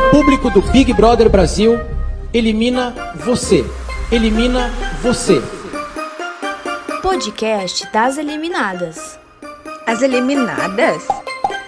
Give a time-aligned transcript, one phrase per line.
[0.00, 1.78] O público do Big Brother Brasil
[2.32, 3.64] elimina você.
[4.10, 4.70] Elimina
[5.02, 5.42] você.
[7.02, 9.18] Podcast das eliminadas.
[9.86, 11.06] As eliminadas?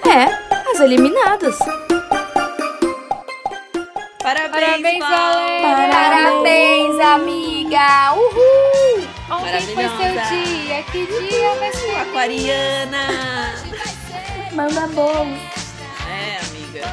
[0.08, 0.24] É,
[0.72, 1.58] as eliminadas.
[4.22, 5.34] Parabéns, Parabéns, Val.
[5.34, 5.92] Valéria!
[5.92, 8.14] Parabéns, amiga!
[8.14, 9.02] Uhul!
[9.30, 10.82] Ontem foi seu dia.
[10.90, 11.96] Que dia vai ser?
[11.96, 13.54] Aquariana.
[14.52, 15.61] Manda bolo.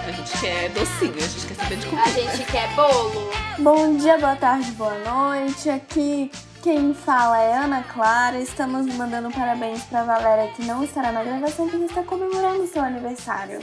[0.10, 2.10] A gente quer docinho, a gente quer saber de A comida.
[2.10, 3.30] gente quer bolo.
[3.60, 5.70] Bom dia, boa tarde, boa noite.
[5.70, 6.32] Aqui
[6.64, 8.40] quem fala é Ana Clara.
[8.40, 13.60] Estamos mandando parabéns para Valéria que não estará na gravação porque está comemorando seu aniversário.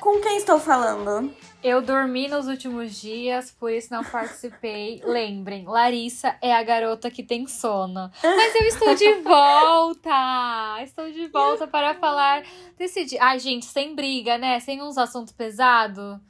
[0.00, 1.30] Com quem estou falando?
[1.68, 5.02] Eu dormi nos últimos dias, por isso não participei.
[5.04, 8.08] Lembrem, Larissa é a garota que tem sono.
[8.22, 10.80] Mas eu estou de volta!
[10.84, 12.44] Estou de volta para falar
[12.78, 13.18] desse dia.
[13.20, 14.60] Ai, gente, sem briga, né?
[14.60, 16.20] Sem uns assuntos pesados.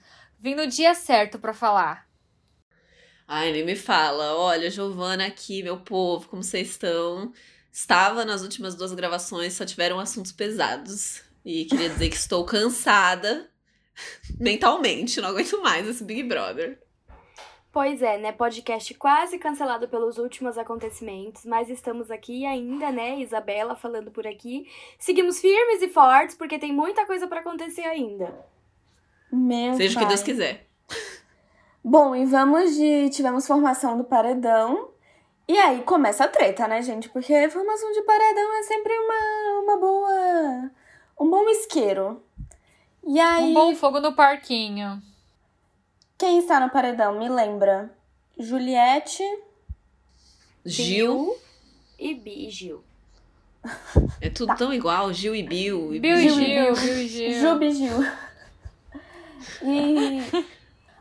[0.41, 2.09] Vim no dia certo para falar.
[3.29, 4.39] Ai, nem me fala.
[4.39, 7.31] Olha, Giovana aqui, meu povo, como vocês estão?
[7.71, 11.21] Estava nas últimas duas gravações, só tiveram assuntos pesados.
[11.45, 13.51] E queria dizer que estou cansada
[14.39, 16.79] mentalmente, não aguento mais esse Big Brother.
[17.77, 18.33] Pois é, né?
[18.33, 23.19] Podcast quase cancelado pelos últimos acontecimentos, mas estamos aqui ainda, né?
[23.19, 24.67] Isabela falando por aqui.
[24.99, 28.35] Seguimos firmes e fortes porque tem muita coisa pra acontecer ainda.
[29.31, 30.05] Meu Seja o pai.
[30.05, 30.67] que Deus quiser.
[31.85, 33.11] Bom, e vamos de.
[33.11, 34.91] Tivemos formação do paredão.
[35.47, 37.11] E aí começa a treta, né, gente?
[37.11, 40.71] Porque formação de paredão é sempre uma, uma boa.
[41.21, 42.23] Um bom isqueiro.
[43.07, 43.45] E aí.
[43.45, 45.01] Um bom fogo no parquinho.
[46.19, 47.19] Quem está no paredão?
[47.19, 47.91] Me lembra.
[48.39, 49.23] Juliette.
[50.65, 51.37] Gil,
[51.99, 52.83] E Bi, Gil.
[54.21, 55.95] é tudo tão igual, Gil e Bill.
[55.95, 57.41] E Bill e Gil e Gil, Bill e Gil.
[57.41, 58.07] Jubi Gil.
[59.63, 60.21] E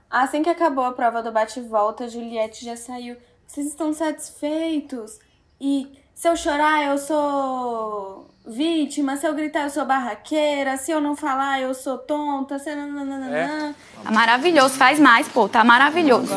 [0.09, 3.17] assim que acabou a prova do bate-volta, Juliette já saiu.
[3.47, 5.19] Vocês estão satisfeitos?
[5.59, 9.17] E se eu chorar, eu sou vítima.
[9.17, 10.77] Se eu gritar, eu sou barraqueira.
[10.77, 12.59] Se eu não falar, eu sou tonta.
[12.59, 12.73] Se...
[12.73, 13.75] nananana.
[14.03, 16.31] Tá maravilhoso, faz mais, pô, tá maravilhoso.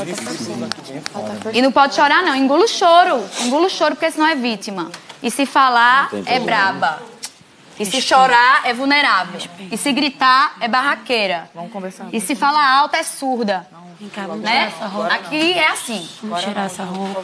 [1.52, 2.34] E não pode chorar, não.
[2.34, 3.22] Engula o choro.
[3.41, 4.91] Engula o choro, porque senão é vítima.
[5.22, 7.00] E se falar, é braba.
[7.78, 9.40] E se chorar, é vulnerável.
[9.70, 11.48] E se gritar, é barraqueira.
[11.54, 12.08] Vamos conversar.
[12.12, 13.66] E se falar alto, é surda.
[14.40, 14.72] Né?
[15.10, 16.08] Aqui é assim.
[16.22, 17.22] Vamos tirar essa roupa.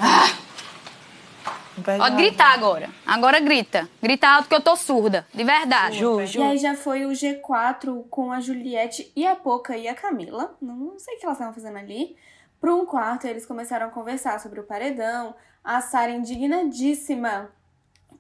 [1.84, 2.88] Pode gritar agora.
[3.06, 3.88] Agora grita.
[4.02, 5.26] Grita alto que eu tô surda.
[5.32, 5.98] De verdade.
[5.98, 6.42] Ju, E Ju.
[6.42, 10.56] aí já foi o G4 com a Juliette e a Poca e a Camila.
[10.60, 12.16] Não, não sei o que elas estavam fazendo ali.
[12.60, 15.34] Para um quarto, eles começaram a conversar sobre o paredão.
[15.62, 17.50] A Sara indignadíssima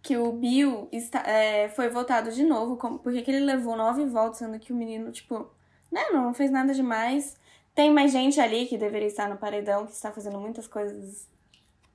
[0.02, 2.76] que o Bill está, é, foi votado de novo.
[2.76, 5.48] como- Porque que ele levou nove votos, sendo que o menino, tipo,
[5.90, 7.36] né, não fez nada demais.
[7.74, 11.26] Tem mais gente ali que deveria estar no paredão, que está fazendo muitas coisas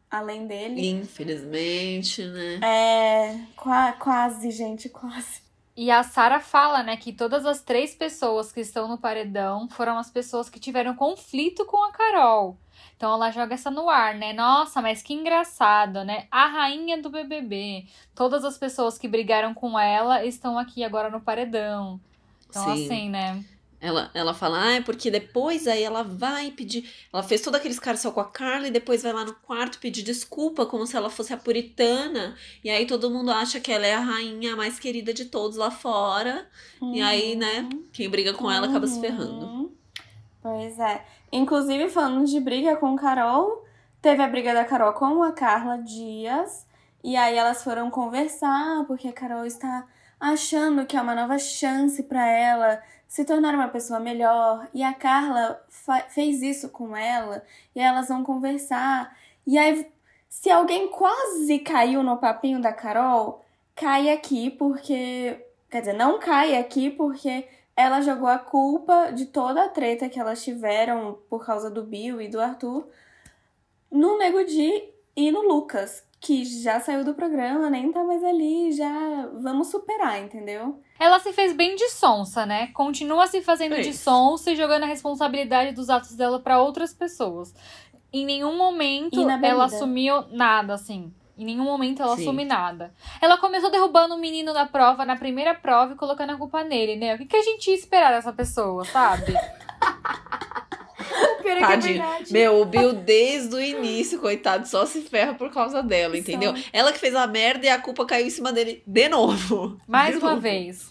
[0.09, 0.87] além dele.
[0.89, 2.59] Infelizmente, né?
[2.63, 5.41] É, qua- quase, gente, quase.
[5.75, 9.97] E a Sara fala, né, que todas as três pessoas que estão no paredão foram
[9.97, 12.57] as pessoas que tiveram conflito com a Carol.
[12.97, 14.33] Então ela joga essa no ar, né?
[14.33, 16.27] Nossa, mas que engraçado, né?
[16.29, 17.85] A rainha do BBB.
[18.13, 21.97] Todas as pessoas que brigaram com ela estão aqui agora no paredão.
[22.49, 22.85] Então, Sim.
[22.85, 23.41] assim, né?
[23.81, 26.89] Ela, ela fala, ah, é porque depois aí ela vai pedir.
[27.13, 30.03] Ela fez todo aquele escarcel com a Carla e depois vai lá no quarto pedir
[30.03, 32.35] desculpa, como se ela fosse a puritana.
[32.61, 35.71] E aí todo mundo acha que ela é a rainha mais querida de todos lá
[35.71, 36.45] fora.
[36.81, 39.45] E aí, né, quem briga com ela acaba se ferrando.
[39.45, 39.71] Uhum.
[40.41, 41.05] Pois é.
[41.31, 43.65] Inclusive, falando de briga com Carol,
[44.01, 46.67] teve a briga da Carol com a Carla Dias.
[47.01, 49.87] E aí elas foram conversar, porque a Carol está
[50.19, 54.69] achando que é uma nova chance pra ela se tornar uma pessoa melhor.
[54.73, 55.61] E a Carla
[56.09, 57.43] fez isso com ela.
[57.75, 59.17] E elas vão conversar.
[59.45, 59.91] E aí,
[60.29, 63.43] se alguém quase caiu no papinho da Carol,
[63.75, 65.45] cai aqui, porque.
[65.69, 70.19] Quer dizer, não cai aqui porque ela jogou a culpa de toda a treta que
[70.19, 72.87] elas tiveram por causa do Bill e do Arthur
[73.91, 74.83] no Nego Di
[75.15, 80.21] e no Lucas, que já saiu do programa, nem tá mais ali, já vamos superar,
[80.21, 80.81] entendeu?
[80.99, 82.67] Ela se fez bem de sonsa, né?
[82.73, 86.93] Continua se fazendo É de sonsa e jogando a responsabilidade dos atos dela pra outras
[86.93, 87.53] pessoas.
[88.11, 91.13] Em nenhum momento E na ela assumiu nada, assim.
[91.37, 92.23] Em nenhum momento ela Sim.
[92.23, 92.93] assume nada.
[93.21, 96.97] Ela começou derrubando o menino na prova, na primeira prova, e colocando a culpa nele,
[96.97, 97.15] né?
[97.15, 99.33] O que, que a gente ia esperar dessa pessoa, sabe?
[101.57, 101.93] É é Tadinho.
[102.01, 102.33] verdade.
[102.33, 106.53] Meu, o Bill desde o início, coitado, só se ferra por causa dela, entendeu?
[106.71, 109.77] Ela que fez a merda e a culpa caiu em cima dele de novo.
[109.87, 110.41] Mais De uma novo.
[110.41, 110.89] vez.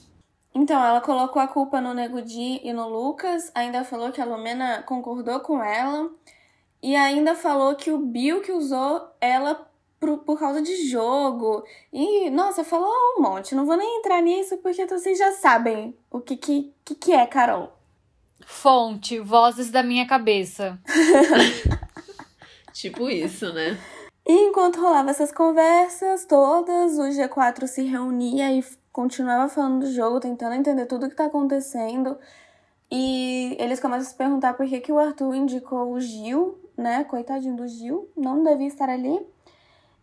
[0.55, 4.25] Então, ela colocou a culpa no Nego Di e no Lucas, ainda falou que a
[4.25, 6.11] Lumena concordou com ela,
[6.83, 9.69] e ainda falou que o Bill que usou ela
[10.01, 11.65] por, por causa de jogo.
[11.93, 12.89] E, nossa, falou
[13.19, 13.55] um monte.
[13.55, 17.27] Não vou nem entrar nisso porque vocês já sabem o que, que, que, que é,
[17.27, 17.73] Carol.
[18.51, 20.81] Fonte, vozes da minha cabeça.
[22.73, 23.79] tipo isso, né?
[24.27, 30.19] E enquanto rolava essas conversas todas, o G4 se reunia e continuava falando do jogo,
[30.19, 32.19] tentando entender tudo o que tá acontecendo.
[32.91, 37.05] E eles começam a se perguntar por que, que o Arthur indicou o Gil, né?
[37.05, 39.21] Coitadinho do Gil, não devia estar ali.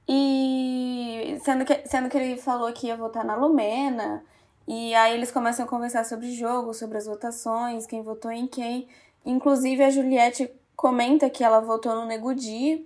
[0.07, 4.23] E sendo que, sendo que ele falou que ia votar na Lumena.
[4.67, 8.47] E aí eles começam a conversar sobre o jogo, sobre as votações, quem votou em
[8.47, 8.87] quem.
[9.25, 12.85] Inclusive a Juliette comenta que ela votou no Negudi,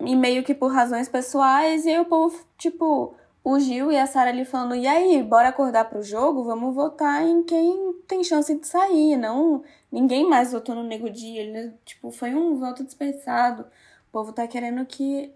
[0.00, 4.06] e meio que por razões pessoais, e aí o povo, tipo, o Gil e a
[4.06, 6.44] Sara ali falando, e aí, bora acordar pro jogo?
[6.44, 9.62] Vamos votar em quem tem chance de sair, não...
[9.90, 13.62] Ninguém mais votou no Negudi, ele, tipo, foi um voto dispersado.
[14.08, 15.32] O povo tá querendo que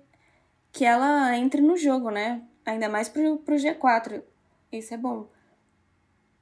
[0.73, 2.43] que ela entre no jogo, né?
[2.65, 4.23] Ainda mais pro, pro G4.
[4.71, 5.27] Isso é bom.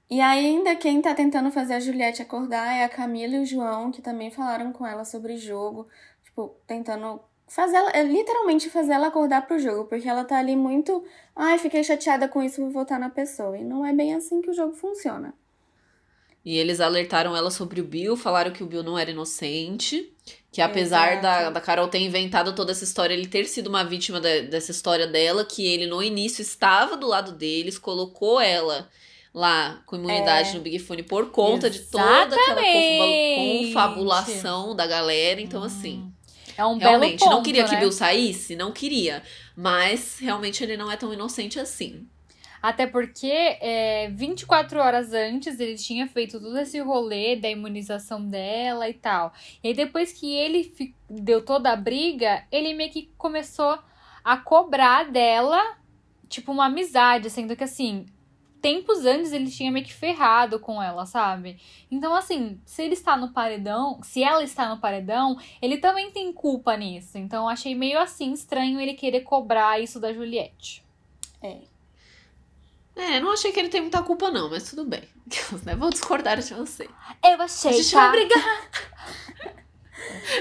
[0.09, 3.91] E ainda quem tá tentando fazer a Juliette acordar é a Camila e o João,
[3.91, 5.89] que também falaram com ela sobre jogo.
[6.23, 10.55] Tipo, tentando fazer ela, é literalmente fazer ela acordar pro jogo, porque ela tá ali
[10.55, 11.05] muito,
[11.35, 13.59] ai, fiquei chateada com isso, vou votar na pessoa.
[13.59, 15.35] E não é bem assim que o jogo funciona.
[16.45, 20.15] E eles alertaram ela sobre o Bill, falaram que o Bill não era inocente,
[20.53, 24.21] que apesar da, da Carol ter inventado toda essa história, ele ter sido uma vítima
[24.21, 28.89] de, dessa história dela, que ele no início estava do lado deles, colocou ela
[29.37, 30.53] lá com imunidade é.
[30.55, 31.85] no Big Fone por conta Exatamente.
[31.85, 35.39] de toda aquela confabulação da galera.
[35.43, 35.65] Então, hum.
[35.65, 36.11] assim.
[36.57, 37.69] É um realmente, ponto, não queria né?
[37.69, 38.57] que Bill saísse?
[38.57, 39.23] Não queria.
[39.55, 42.09] Mas realmente ele não é tão inocente assim.
[42.63, 48.89] Até porque é, 24 horas antes ele tinha feito todo esse rolê da imunização dela
[48.89, 49.35] e tal.
[49.63, 50.75] E aí depois que ele
[51.11, 53.79] deu toda a briga, ele meio que começou
[54.25, 55.77] a cobrar dela,
[56.27, 58.07] tipo, uma amizade, sendo que assim,
[58.67, 61.57] tempos antes ele tinha meio que ferrado com ela, sabe?
[61.89, 66.33] Então, assim, se ele está no paredão, se ela está no paredão, ele também tem
[66.33, 67.17] culpa nisso.
[67.17, 70.85] Então, achei meio assim estranho ele querer cobrar isso da Juliette.
[71.41, 71.59] É.
[72.97, 75.05] É, não achei que ele tem muita culpa, não, mas tudo bem.
[75.65, 75.77] Né?
[75.77, 76.89] Vou discordar de você.
[77.23, 77.71] Eu achei.
[77.71, 78.09] A gente tá?
[78.09, 78.71] vai brigar.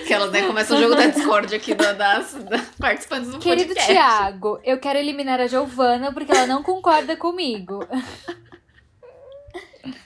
[0.06, 3.92] que elas né, começam o jogo da Discord aqui das, das participantes do Querido podcast.
[3.92, 7.80] Tiago, eu quero eliminar a Giovana porque ela não concorda comigo.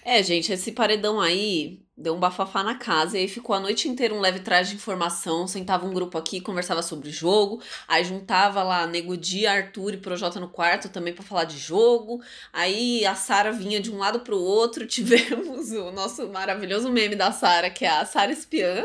[0.03, 3.89] É, gente, esse paredão aí deu um bafafá na casa e aí ficou a noite
[3.89, 8.63] inteira um leve traje de informação, sentava um grupo aqui, conversava sobre jogo, aí juntava
[8.63, 12.21] lá Nego Dia, Arthur e Projota no quarto também para falar de jogo,
[12.53, 17.31] aí a Sara vinha de um lado pro outro, tivemos o nosso maravilhoso meme da
[17.31, 18.83] Sara, que é a Sara espiã.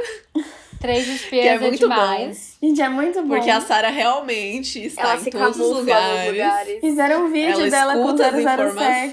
[0.81, 2.57] Três espiãs é, é muito demais.
[2.63, 3.29] Gente, é muito bom.
[3.35, 6.31] Porque a Sara realmente está Ela em todos os lugares.
[6.33, 6.81] lugares.
[6.81, 8.43] Fizeram um vídeo Ela dela com escuta as 007.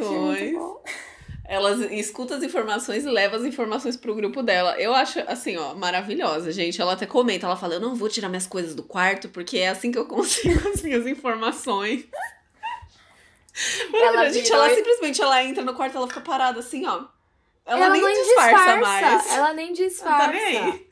[0.03, 0.53] informações.
[0.53, 0.83] bom.
[1.47, 4.77] Ela escuta as informações e leva as informações pro grupo dela.
[4.79, 6.81] Eu acho, assim, ó, maravilhosa, gente.
[6.81, 9.67] Ela até comenta, ela fala, eu não vou tirar minhas coisas do quarto, porque é
[9.69, 12.05] assim que eu consigo as minhas informações.
[13.93, 17.03] Ela gente, virou ela e- simplesmente ela entra no quarto, ela fica parada assim, ó.
[17.65, 18.79] Ela, Ela nem nem disfarça, disfarça.
[18.79, 19.33] mais.
[19.33, 20.17] Ela nem disfarça.
[20.25, 20.87] tá nem aí.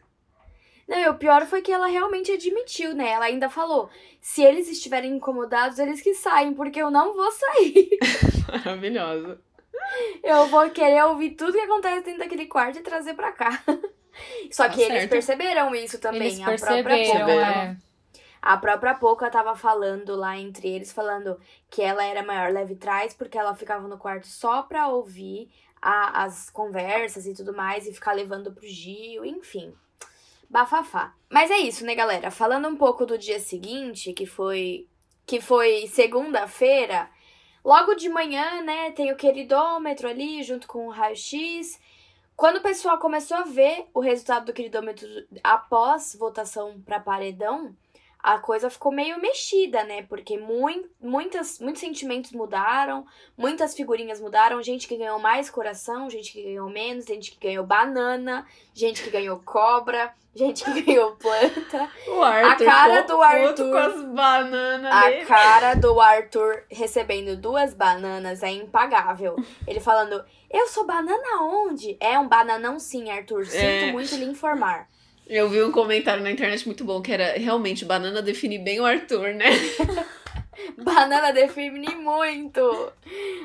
[0.89, 3.10] Não, e o pior foi que ela realmente admitiu, né?
[3.12, 7.89] Ela ainda falou: se eles estiverem incomodados, eles que saem, porque eu não vou sair.
[8.65, 9.39] Maravilhosa.
[10.24, 13.63] Eu vou querer ouvir tudo que acontece dentro daquele quarto e trazer pra cá.
[14.51, 15.10] Só Tá que eles certo.
[15.12, 16.22] perceberam isso também.
[16.22, 17.62] Eles a própria perceberam, Poca.
[17.62, 17.77] é.
[18.41, 23.13] A própria Poca tava falando lá entre eles, falando que ela era maior leve trás,
[23.13, 25.50] porque ela ficava no quarto só pra ouvir
[25.81, 29.74] a- as conversas e tudo mais, e ficar levando pro Gil, enfim.
[30.50, 31.13] Bafafá.
[31.29, 32.32] Mas é isso, né, galera?
[32.32, 34.88] Falando um pouco do dia seguinte, que foi
[35.25, 37.08] que foi segunda-feira,
[37.63, 41.79] logo de manhã, né, tem o queridômetro ali junto com o raio-x.
[42.36, 45.08] Quando o pessoal começou a ver o resultado do queridômetro
[45.44, 47.75] após votação para paredão,
[48.21, 50.03] a coisa ficou meio mexida, né?
[50.03, 53.05] Porque mui- muitas, muitos sentimentos mudaram,
[53.38, 57.65] muitas figurinhas mudaram, gente que ganhou mais coração, gente que ganhou menos, gente que ganhou
[57.65, 61.89] banana, gente que ganhou cobra, gente que ganhou planta.
[62.07, 62.65] O Arthur.
[62.65, 63.71] cara ficou do Arthur.
[63.71, 65.25] com as bananas A dele.
[65.25, 69.38] cara do Arthur recebendo duas bananas é impagável.
[69.65, 71.95] Ele falando, eu sou banana onde?
[72.01, 73.45] É um bananão sim, Arthur.
[73.45, 73.91] Sinto É.
[73.93, 74.89] muito lhe informar.
[75.29, 78.86] Eu vi um comentário na internet muito bom que era realmente banana define bem o
[78.86, 79.45] Arthur, né?
[80.77, 82.91] Banana define muito.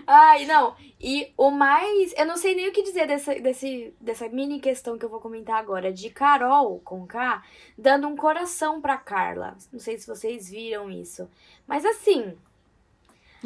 [0.07, 0.75] Ai, não.
[1.01, 2.13] E o mais.
[2.17, 5.21] Eu não sei nem o que dizer dessa, desse, dessa mini questão que eu vou
[5.21, 5.93] comentar agora.
[5.93, 7.43] De Carol com K
[7.79, 9.57] dando um coração pra Carla.
[9.73, 11.29] Não sei se vocês viram isso.
[11.67, 12.37] Mas assim.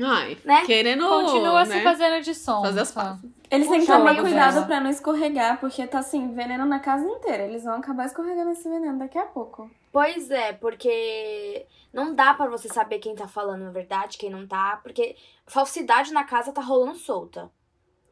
[0.03, 0.65] Ai, Né?
[0.65, 1.07] querendo.
[1.07, 1.79] Continua né?
[1.79, 2.63] se fazendo de som.
[2.63, 3.01] Fazer as só.
[3.03, 3.31] pazes.
[3.51, 7.45] Eles têm que tomar cuidado pra não escorregar, porque tá assim, veneno na casa inteira.
[7.45, 9.71] Eles vão acabar escorregando esse veneno daqui a pouco.
[9.91, 14.47] Pois é, porque não dá pra você saber quem tá falando a verdade, quem não
[14.47, 17.51] tá, porque falsidade na casa tá rolando solta.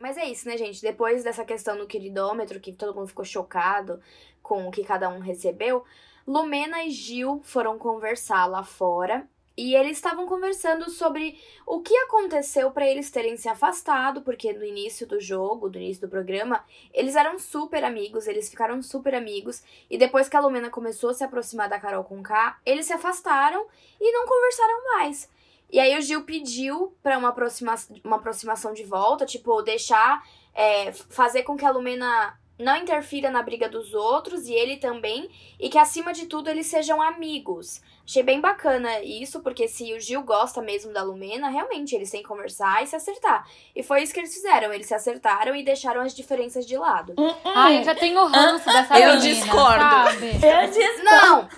[0.00, 0.80] Mas é isso, né, gente?
[0.80, 4.00] Depois dessa questão do queridômetro, que todo mundo ficou chocado
[4.42, 5.84] com o que cada um recebeu,
[6.26, 9.28] Lumena e Gil foram conversar lá fora.
[9.56, 14.62] E eles estavam conversando sobre o que aconteceu pra eles terem se afastado, porque no
[14.62, 19.62] início do jogo, no início do programa, eles eram super amigos, eles ficaram super amigos.
[19.88, 22.92] E depois que a Lumena começou a se aproximar da Carol com K, eles se
[22.92, 23.66] afastaram
[23.98, 25.28] e não conversaram mais.
[25.70, 30.22] E aí o Gil pediu pra uma, aproxima uma aproximação de volta, tipo, deixar,
[30.54, 35.28] é, fazer com que a Lumena não interfira na briga dos outros e ele também,
[35.60, 37.80] e que acima de tudo eles sejam amigos.
[38.06, 42.22] Achei bem bacana isso, porque se o Gil gosta mesmo da Lumena, realmente eles têm
[42.22, 43.46] que conversar e se acertar.
[43.74, 47.14] E foi isso que eles fizeram, eles se acertaram e deixaram as diferenças de lado.
[47.44, 49.80] Ai, eu já tenho ranço dessa Eu menina, discordo.
[49.80, 50.26] sabe?
[50.26, 51.02] Eu disse.
[51.02, 51.48] Não!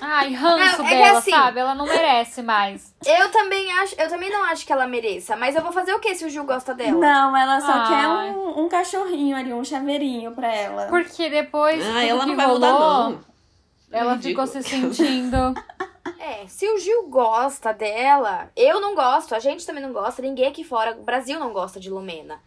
[0.00, 1.60] Ai, ranço Não, é que dela, assim- sabe?
[1.60, 2.94] Ela não merece mais.
[3.04, 6.00] Eu também acho, eu também não acho que ela mereça, mas eu vou fazer o
[6.00, 6.92] que se o Gil gosta dela?
[6.98, 7.88] Não, ela só Ai.
[7.88, 10.86] quer um, um cachorrinho ali, um chaveirinho pra ela.
[10.86, 13.20] Porque depois Ah, ela que não vai rolou, mudar, não.
[13.92, 15.36] ela ficou se sentindo...
[16.18, 20.46] É, se o Gil gosta dela, eu não gosto, a gente também não gosta, ninguém
[20.48, 22.40] aqui fora, o Brasil não gosta de Lumena.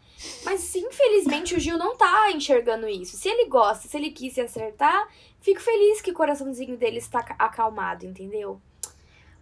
[0.43, 3.17] Mas infelizmente o Gil não tá enxergando isso.
[3.17, 5.07] Se ele gosta, se ele quis se acertar,
[5.45, 8.59] fico feliz que o coraçãozinho dele está ca- acalmado, entendeu?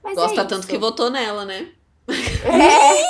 [0.03, 0.67] Mas Gosta é tanto isso.
[0.67, 1.71] que votou nela, né?
[2.09, 3.03] É,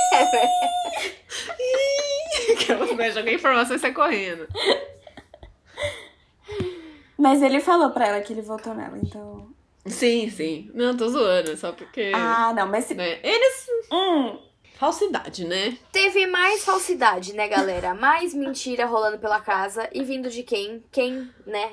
[2.53, 3.12] Aquelas né?
[3.12, 4.47] Joguei informação e sai correndo.
[7.17, 9.47] Mas ele falou pra ela que ele votou nela, então.
[9.88, 10.69] Sim, sim.
[10.73, 12.12] Não, tô zoando, só porque.
[12.13, 12.93] Ah, não, mas se.
[12.93, 13.19] né?
[13.23, 13.67] Eles.
[13.91, 14.39] Hum,
[14.75, 15.77] Falsidade, né?
[15.91, 17.93] Teve mais falsidade, né, galera?
[17.93, 20.83] Mais mentira rolando pela casa e vindo de quem?
[20.91, 21.71] Quem, né?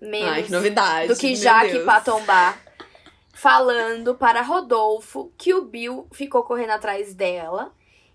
[0.00, 1.08] Menos Ai, que novidade.
[1.08, 1.84] do que meu Jaque Deus.
[1.84, 2.56] Patombá
[3.40, 7.72] falando para Rodolfo que o Bill ficou correndo atrás dela,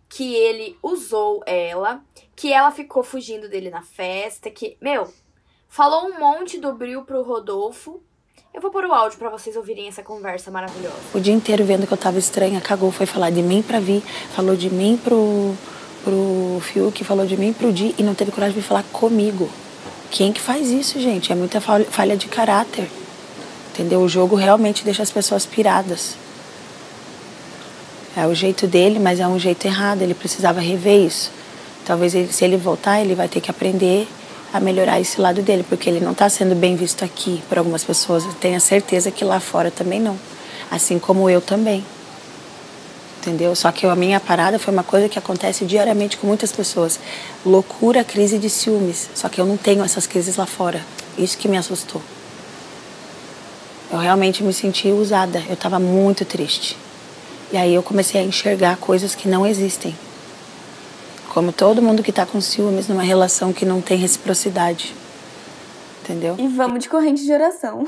[0.07, 2.01] que ele usou ela,
[2.35, 5.11] que ela ficou fugindo dele na festa, que, meu,
[5.67, 8.03] falou um monte do Bill pro Rodolfo.
[8.53, 10.95] Eu vou pôr o áudio pra vocês ouvirem essa conversa maravilhosa.
[11.11, 14.01] O dia inteiro vendo que eu tava estranha, cagou, foi falar de mim pra Vi,
[14.35, 15.55] falou de mim pro,
[16.03, 19.49] pro Fiuk, falou de mim pro Di e não teve coragem de falar comigo.
[20.15, 21.33] Quem que faz isso, gente?
[21.33, 22.89] É muita falha, de caráter.
[23.73, 23.99] Entendeu?
[23.99, 26.15] O jogo realmente deixa as pessoas piradas.
[28.15, 30.01] É o jeito dele, mas é um jeito errado.
[30.01, 31.29] Ele precisava rever isso.
[31.83, 34.07] Talvez ele- se ele voltar, ele vai ter que aprender
[34.53, 37.83] a melhorar esse lado dele, porque ele não está sendo bem visto aqui por algumas
[37.83, 38.23] pessoas.
[38.23, 40.17] Eu tenho a certeza que lá fora também não.
[40.71, 41.83] Assim como eu também.
[43.25, 43.55] Entendeu?
[43.55, 46.99] Só que a minha parada foi uma coisa que acontece diariamente com muitas pessoas.
[47.43, 49.09] Loucura, crise de ciúmes.
[49.15, 50.79] Só que eu não tenho essas crises lá fora.
[51.17, 52.03] Isso que me assustou.
[53.91, 55.41] Eu realmente me senti usada.
[55.47, 56.77] Eu estava muito triste.
[57.51, 59.95] E aí eu comecei a enxergar coisas que não existem.
[61.29, 64.93] Como todo mundo que está com ciúmes numa relação que não tem reciprocidade.
[66.03, 66.35] Entendeu?
[66.37, 67.87] e vamos de corrente de oração.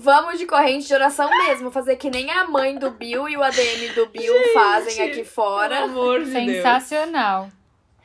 [0.00, 3.42] Vamos de corrente de oração mesmo, fazer que nem a mãe do Bill e o
[3.42, 5.82] ADM do Bill fazem aqui Pelo fora.
[5.82, 6.46] amor de Deus.
[6.58, 7.50] Sensacional.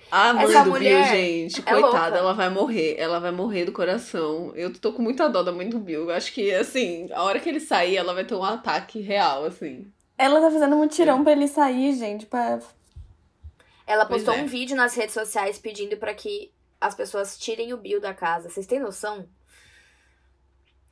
[0.10, 2.18] A mãe Essa do mulher Bill, gente, é coitada, louca.
[2.18, 2.96] ela vai morrer.
[2.98, 4.52] Ela vai morrer do coração.
[4.56, 6.10] Eu tô com muita dó da mãe do Bill.
[6.10, 9.46] Eu acho que, assim, a hora que ele sair, ela vai ter um ataque real,
[9.46, 9.86] assim.
[10.18, 12.58] Ela tá fazendo um mutirão pra ele sair, gente, pra...
[13.86, 14.42] Ela postou é.
[14.42, 18.50] um vídeo nas redes sociais pedindo pra que as pessoas tirem o Bill da casa.
[18.50, 19.28] Vocês têm noção?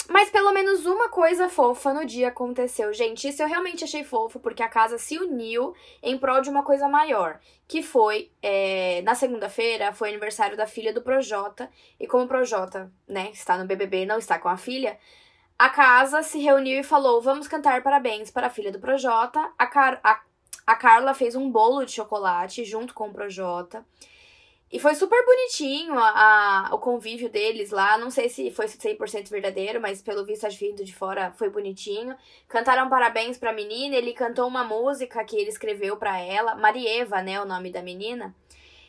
[0.10, 2.94] Mas pelo menos uma coisa fofa no dia aconteceu.
[2.94, 6.64] Gente, isso eu realmente achei fofo, porque a casa se uniu em prol de uma
[6.64, 7.40] coisa maior.
[7.68, 11.70] Que foi, é, na segunda-feira, foi aniversário da filha do Projota.
[12.00, 14.98] E como o Projota, né, está no BBB não está com a filha,
[15.58, 19.52] a casa se reuniu e falou: vamos cantar parabéns para a filha do Projota.
[19.58, 20.20] A, Car a
[20.66, 23.86] a Carla fez um bolo de chocolate junto com o Projota.
[24.72, 27.98] E foi super bonitinho a, a- o convívio deles lá.
[27.98, 32.16] Não sei se foi 100% verdadeiro, mas pelo visto, acho vindo de fora foi bonitinho.
[32.48, 33.96] Cantaram parabéns pra menina.
[33.96, 36.56] Ele cantou uma música que ele escreveu pra ela.
[36.56, 37.42] Marieva, né?
[37.42, 38.34] O nome da menina.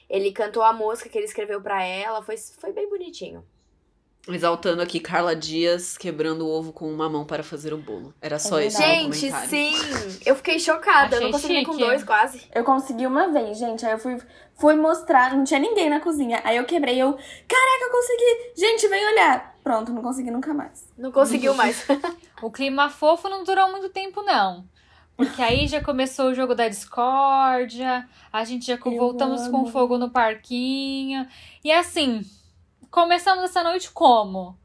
[0.08, 2.22] Ele cantou a música que ele escreveu pra ela.
[2.22, 3.44] Foi, foi bem bonitinho.
[4.29, 8.14] Exaltando aqui Carla Dias quebrando o ovo com uma mão para fazer o bolo.
[8.21, 9.73] Era só É isso no Gente, sim!
[10.25, 11.17] Eu fiquei chocada.
[11.17, 11.85] eu não Achei consegui nem com chique.
[11.85, 12.43] dois, quase.
[12.55, 13.85] Eu consegui uma vez, gente.
[13.85, 14.17] Aí eu fui,
[14.55, 16.41] fui mostrar, não tinha ninguém na cozinha.
[16.45, 18.52] Aí eu quebrei, eu, caraca, eu consegui!
[18.57, 19.57] Gente, vem olhar!
[19.64, 20.88] Pronto, não consegui nunca mais.
[20.97, 21.85] Não conseguiu mais.
[22.41, 24.64] O clima fofo não durou muito tempo, não.
[25.17, 29.67] Porque aí já começou o jogo da discórdia, a gente já Eu voltamos com amo.
[29.67, 31.26] fogo no parquinho.
[31.62, 32.23] E assim,
[32.92, 34.56] começamos essa noite como?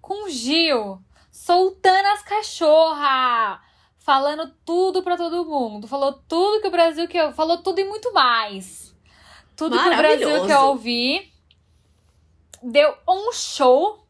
[0.00, 3.58] Com o Gil soltando as cachorras,
[3.98, 5.88] falando tudo pra todo mundo.
[5.88, 8.94] Falou tudo que o Brasil quer, falou tudo e muito mais.
[9.56, 10.46] Tudo que o Brasil Maravilhoso.
[10.46, 11.32] quer ouvir.
[12.62, 14.06] Deu um show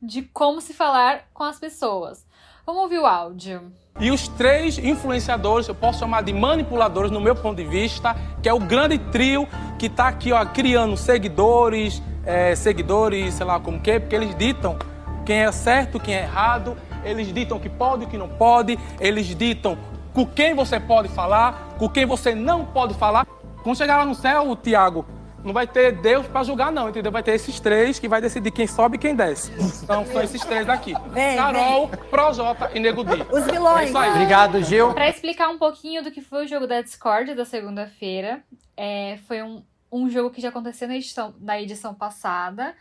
[0.00, 2.26] de como se falar com as pessoas.
[2.66, 3.72] Vamos ouvir o áudio.
[4.00, 8.48] E os três influenciadores, eu posso chamar de manipuladores no meu ponto de vista, que
[8.48, 9.46] é o grande trio
[9.78, 14.76] que está aqui ó, criando seguidores, é, seguidores, sei lá como que, porque eles ditam
[15.24, 18.28] quem é certo, quem é errado, eles ditam o que pode e o que não
[18.28, 19.76] pode, eles ditam
[20.12, 23.26] com quem você pode falar, com quem você não pode falar.
[23.62, 25.06] Quando chegar lá no céu, Tiago,
[25.44, 27.10] não vai ter Deus para julgar, não, entendeu?
[27.10, 29.52] Vai ter esses três que vai decidir quem sobe e quem desce.
[29.82, 30.94] Então são esses três daqui.
[31.10, 33.22] Vem, Carol, Projota e Nego Di.
[33.30, 33.88] Os É vilões.
[33.88, 34.10] isso aí.
[34.10, 34.92] Obrigado, Gil.
[34.92, 38.40] Pra explicar um pouquinho do que foi o jogo da Discord da segunda-feira,
[38.76, 39.62] é, foi um,
[39.92, 42.74] um jogo que já aconteceu na edição, na edição passada,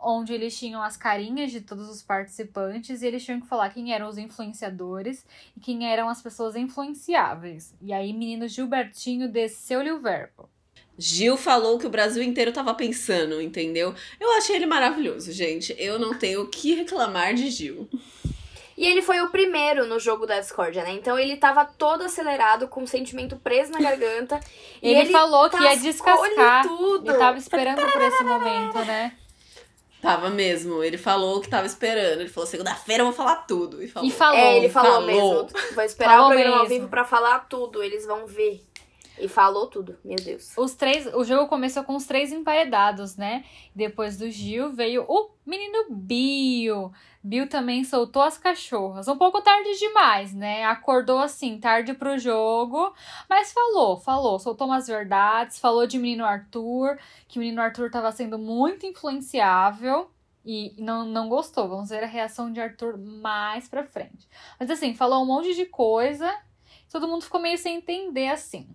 [0.00, 3.92] onde eles tinham as carinhas de todos os participantes e eles tinham que falar quem
[3.92, 5.24] eram os influenciadores
[5.56, 7.74] e quem eram as pessoas influenciáveis.
[7.80, 10.48] E aí, menino Gilbertinho desceu-lhe o verbo.
[10.96, 13.94] Gil falou que o Brasil inteiro tava pensando, entendeu?
[14.20, 15.74] Eu achei ele maravilhoso, gente.
[15.76, 17.88] Eu não tenho o que reclamar de Gil.
[18.76, 20.92] E ele foi o primeiro no jogo da discórdia, né?
[20.92, 24.40] Então ele tava todo acelerado, com o sentimento preso na garganta.
[24.82, 26.66] e Ele, falou que ia descascar.
[26.66, 27.10] tudo.
[27.10, 29.12] Ele tava esperando por esse momento, né?
[30.02, 30.82] Tava mesmo.
[30.84, 32.20] Ele falou que tava esperando.
[32.20, 33.82] Ele falou: segunda-feira eu vou falar tudo.
[33.82, 34.08] E falou.
[34.08, 34.38] E falou.
[34.38, 35.06] É, ele falou, falou.
[35.06, 35.48] mesmo.
[35.74, 36.74] Vou esperar Falou o programa ao mesmo.
[36.76, 37.82] vivo pra falar tudo.
[37.82, 38.62] Eles vão ver.
[39.18, 40.52] E falou tudo, meu Deus.
[40.56, 43.44] Os três, o jogo começou com os três emparedados, né?
[43.74, 46.92] Depois do Gil veio o menino Bill.
[47.22, 49.06] Bill também soltou as cachorras.
[49.06, 50.64] Um pouco tarde demais, né?
[50.64, 52.92] Acordou assim, tarde pro jogo.
[53.30, 55.58] Mas falou, falou, soltou umas verdades.
[55.58, 60.10] Falou de menino Arthur, que o menino Arthur tava sendo muito influenciável.
[60.44, 61.68] E não, não gostou.
[61.68, 64.28] Vamos ver a reação de Arthur mais pra frente.
[64.58, 66.30] Mas assim, falou um monte de coisa.
[66.90, 68.68] Todo mundo ficou meio sem entender assim.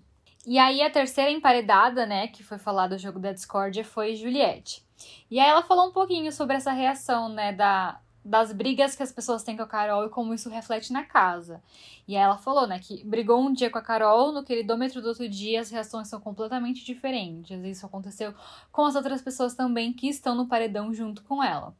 [0.46, 4.84] E aí a terceira emparedada, né, que foi falado do jogo da discórdia foi Juliette.
[5.30, 9.12] E aí ela falou um pouquinho sobre essa reação, né, da, das brigas que as
[9.12, 11.62] pessoas têm com a Carol e como isso reflete na casa.
[12.08, 15.10] E aí ela falou, né, que brigou um dia com a Carol, no queridômetro do
[15.10, 17.64] outro dia as reações são completamente diferentes.
[17.66, 18.34] Isso aconteceu
[18.72, 21.76] com as outras pessoas também que estão no paredão junto com ela.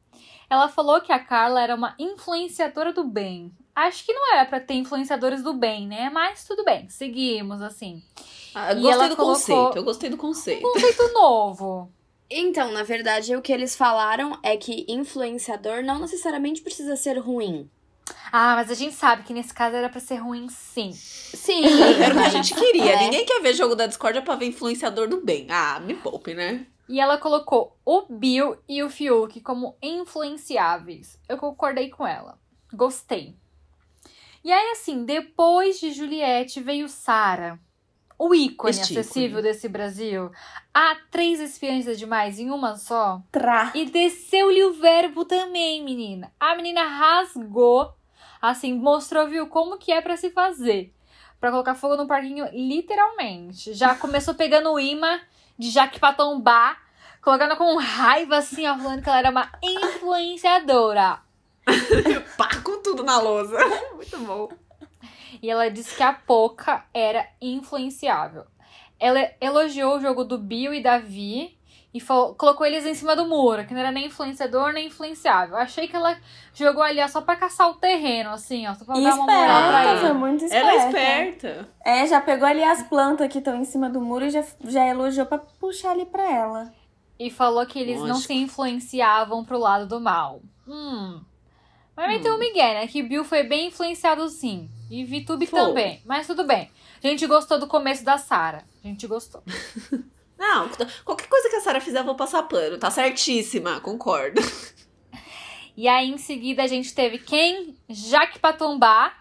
[0.48, 3.52] Ela falou que a Carla era uma influenciadora do bem.
[3.74, 6.10] Acho que não era pra ter influenciadores do bem, né?
[6.10, 8.02] Mas tudo bem, seguimos assim.
[8.54, 9.76] Ah, eu E gostei ela do colocou- conceito.
[9.78, 10.62] Eu gostei do conceito.
[10.62, 11.90] Conceito novo.
[12.28, 17.68] Então, na verdade, o que eles falaram é que influenciador não necessariamente precisa ser ruim.
[18.32, 20.92] Ah, mas a gente sabe que nesse caso era pra ser ruim, sim.
[20.92, 21.62] Sim.
[22.02, 22.92] Era o que a gente queria.
[22.92, 23.02] É.
[23.04, 25.46] Ninguém quer ver jogo da discórdia pra ver influenciador do bem.
[25.50, 26.66] Ah, me poupe, né?
[26.88, 31.18] E ela colocou o Bill e o Fiuk como influenciáveis.
[31.28, 32.38] Eu concordei com ela.
[32.72, 33.36] Gostei.
[34.44, 37.58] E aí, assim, depois de Juliette veio Sara.
[38.22, 39.42] O ícone Este acessível ícone.
[39.44, 40.30] desse Brasil.
[40.74, 43.22] Há três espiãs demais em uma só.
[43.32, 43.72] Tra.
[43.74, 46.30] E desceu-lhe o verbo também, menina.
[46.38, 47.94] A menina rasgou,
[48.42, 50.92] assim, mostrou, viu, como que é pra se fazer.
[51.40, 53.72] Pra colocar fogo no parquinho, literalmente.
[53.72, 55.18] Já começou pegando o imã
[55.58, 56.76] de Jaque Patombá,
[57.22, 61.20] colocando com raiva, assim, ó, falando que ela era uma influenciadora.
[62.36, 63.56] Pá com tudo na lousa.
[63.94, 64.48] Muito bom.
[65.42, 68.44] E ela disse que a Poca era influenciável.
[68.98, 71.56] Ela elogiou o jogo do Bill e Davi
[71.92, 75.56] e falou- colocou eles em cima do muro, que não era nem influenciador nem influenciável.
[75.56, 76.16] Eu achei que ela
[76.54, 79.24] jogou ali ó, só pra caçar o terreno, assim, ó, só pra E dar uma
[79.26, 80.18] moral pra esperta, foi ele.
[80.18, 80.66] muito esperta.
[80.68, 81.68] Ela é esperta.
[81.84, 84.86] É, já pegou ali as plantas que estão em cima do muro e já, já
[84.86, 86.72] elogiou pra puxar ali pra ela.
[87.18, 88.26] E falou que eles não Lógico.
[88.26, 90.40] se influenciavam pro lado do mal.
[90.68, 91.20] Hum.
[91.96, 92.86] Mas meteu o Miguel, né?
[92.86, 94.70] Que Bill foi bem influenciado sim.
[94.90, 95.60] E Vitube Foi.
[95.60, 96.02] também.
[96.04, 96.70] Mas tudo bem.
[97.02, 98.64] A gente gostou do começo da Sara.
[98.84, 99.42] A gente gostou.
[100.36, 100.68] Não,
[101.04, 102.78] qualquer coisa que a Sarah fizer, eu vou passar pano.
[102.78, 104.40] Tá certíssima, concordo.
[105.76, 107.76] E aí, em seguida, a gente teve quem?
[107.88, 109.14] Jaque Patumbá.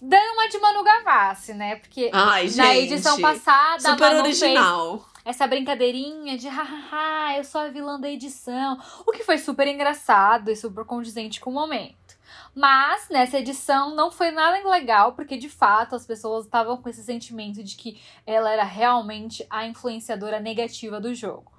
[0.00, 1.76] Dando uma de Manu Gavassi, né?
[1.76, 2.92] Porque Ai, na gente.
[2.92, 4.98] edição passada, a Super Manu original.
[4.98, 5.10] fez...
[5.24, 10.50] essa brincadeirinha de hahaha, eu sou a vilã da edição, o que foi super engraçado
[10.50, 12.01] e super condizente com o momento.
[12.54, 17.02] Mas nessa edição não foi nada legal, porque de fato as pessoas estavam com esse
[17.02, 21.50] sentimento de que ela era realmente a influenciadora negativa do jogo.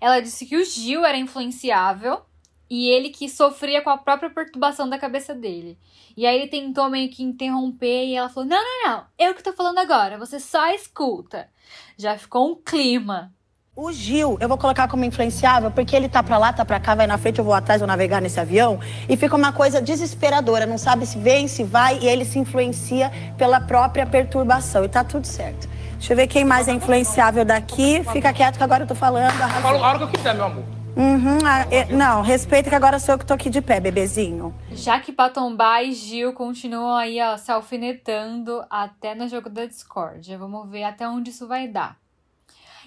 [0.00, 2.22] Ela disse que o Gil era influenciável
[2.68, 5.78] e ele que sofria com a própria perturbação da cabeça dele.
[6.16, 9.42] E aí ele tentou meio que interromper e ela falou: Não, não, não, eu que
[9.42, 11.50] tô falando agora, você só escuta.
[11.96, 13.34] Já ficou um clima.
[13.82, 16.94] O Gil, eu vou colocar como influenciável, porque ele tá pra lá, tá pra cá,
[16.94, 18.78] vai na frente, eu vou atrás, vou navegar nesse avião.
[19.08, 23.10] E fica uma coisa desesperadora, não sabe se vem, se vai, e ele se influencia
[23.38, 24.84] pela própria perturbação.
[24.84, 25.66] E tá tudo certo.
[25.92, 28.04] Deixa eu ver quem mais é influenciável daqui.
[28.12, 29.32] Fica quieto que agora eu tô falando.
[29.32, 30.64] Fala a hora que eu quiser, meu amor.
[30.94, 34.54] Uhum, ah, é- não, respeita que agora sou eu que tô aqui de pé, bebezinho.
[34.72, 40.36] Jaque Patombá e Gil continuam aí ó, se alfinetando até no jogo da Discord.
[40.36, 41.99] Vamos ver até onde isso vai dar.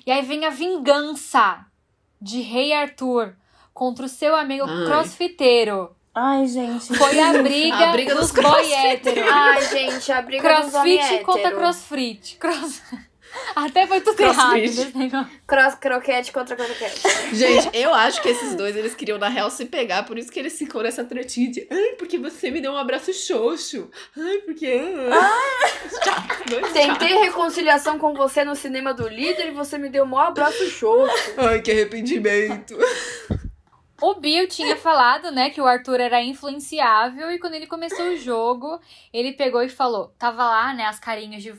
[0.05, 1.65] E aí vem a vingança
[2.21, 3.35] de Rei Arthur
[3.73, 4.85] contra o seu amigo Ai.
[4.85, 5.95] crossfiteiro.
[6.13, 6.95] Ai, gente.
[6.95, 9.31] Foi a briga, A briga dos, dos boy héteros.
[9.31, 11.57] Ai, gente, a briga dos homens Crossfit contra hétero.
[11.57, 12.37] crossfit.
[12.37, 12.81] Cross...
[13.55, 14.79] Até foi tudo Crossfit.
[14.79, 14.97] errado.
[14.97, 15.31] negócio.
[15.47, 17.01] Cross croquete contra croquete.
[17.33, 20.39] Gente, eu acho que esses dois, eles queriam na real se pegar, por isso que
[20.39, 23.89] eles ficam nessa tretinha de Ai, porque você me deu um abraço xoxo.
[24.17, 24.81] Ai, porque...
[25.11, 25.39] Ah.
[26.03, 26.71] Chatos.
[26.73, 30.65] Tentei reconciliação com você no cinema do líder e você me deu o maior abraço
[30.69, 31.33] xoxo.
[31.37, 32.77] Ai, que arrependimento.
[34.05, 38.17] O Bill tinha falado, né, que o Arthur era influenciável e quando ele começou o
[38.17, 38.77] jogo,
[39.13, 41.53] ele pegou e falou, tava lá, né, as carinhas de,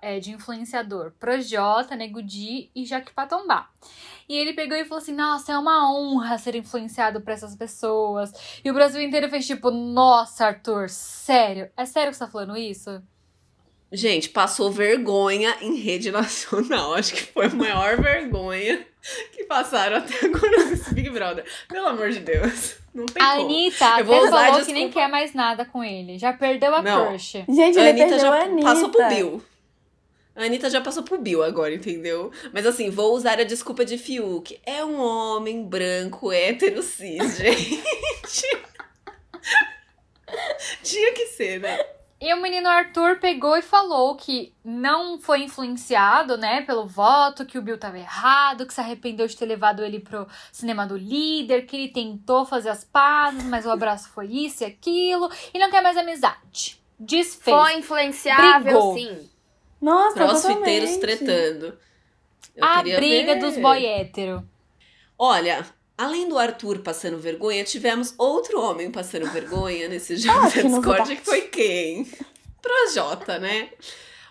[0.00, 3.70] é, de influenciador, Projota, Nego Di e Jaque Patombá.
[4.28, 8.32] E ele pegou e falou assim, nossa, é uma honra ser influenciado por essas pessoas.
[8.64, 11.68] E o Brasil inteiro fez tipo, nossa, Arthur, sério?
[11.76, 13.02] É sério que você tá falando isso?
[13.96, 16.94] Gente, passou vergonha em rede nacional.
[16.94, 18.84] Acho que foi a maior vergonha
[19.32, 21.44] que passaram até agora nesse Big Brother.
[21.68, 22.74] Pelo amor de Deus.
[22.92, 23.44] Não tem A como.
[23.46, 26.18] Anitta Eu vou usar a falou que nem quer mais nada com ele.
[26.18, 27.08] Já perdeu a Não.
[27.08, 27.44] crush.
[27.48, 28.68] Gente, A ele Anitta perdeu já a Anitta.
[28.68, 29.42] passou pro Bill.
[30.36, 32.32] A Anitta já passou pro Bill agora, entendeu?
[32.52, 34.58] Mas assim, vou usar a desculpa de Fiuk.
[34.66, 38.58] É um homem branco, hétero, cis, gente.
[40.82, 41.78] Tinha que ser, né?
[42.24, 47.58] E o menino Arthur pegou e falou que não foi influenciado, né, pelo voto, que
[47.58, 51.66] o Bill tava errado, que se arrependeu de ter levado ele pro cinema do líder,
[51.66, 55.70] que ele tentou fazer as pazes, mas o abraço foi isso e aquilo, e não
[55.70, 56.80] quer mais amizade.
[56.98, 57.54] Desfez.
[57.54, 58.94] Foi influenciável, Brigou.
[58.94, 59.28] sim.
[59.78, 61.00] Nossa, Crossfiteiros totalmente.
[61.00, 61.78] tretando.
[62.56, 63.38] Eu a briga ver.
[63.38, 64.48] dos boy hétero.
[65.18, 71.16] Olha, além do Arthur passando vergonha, tivemos outro homem passando vergonha nesse jogo da Discord,
[71.16, 72.10] que foi quem?
[72.60, 73.70] Projota, né?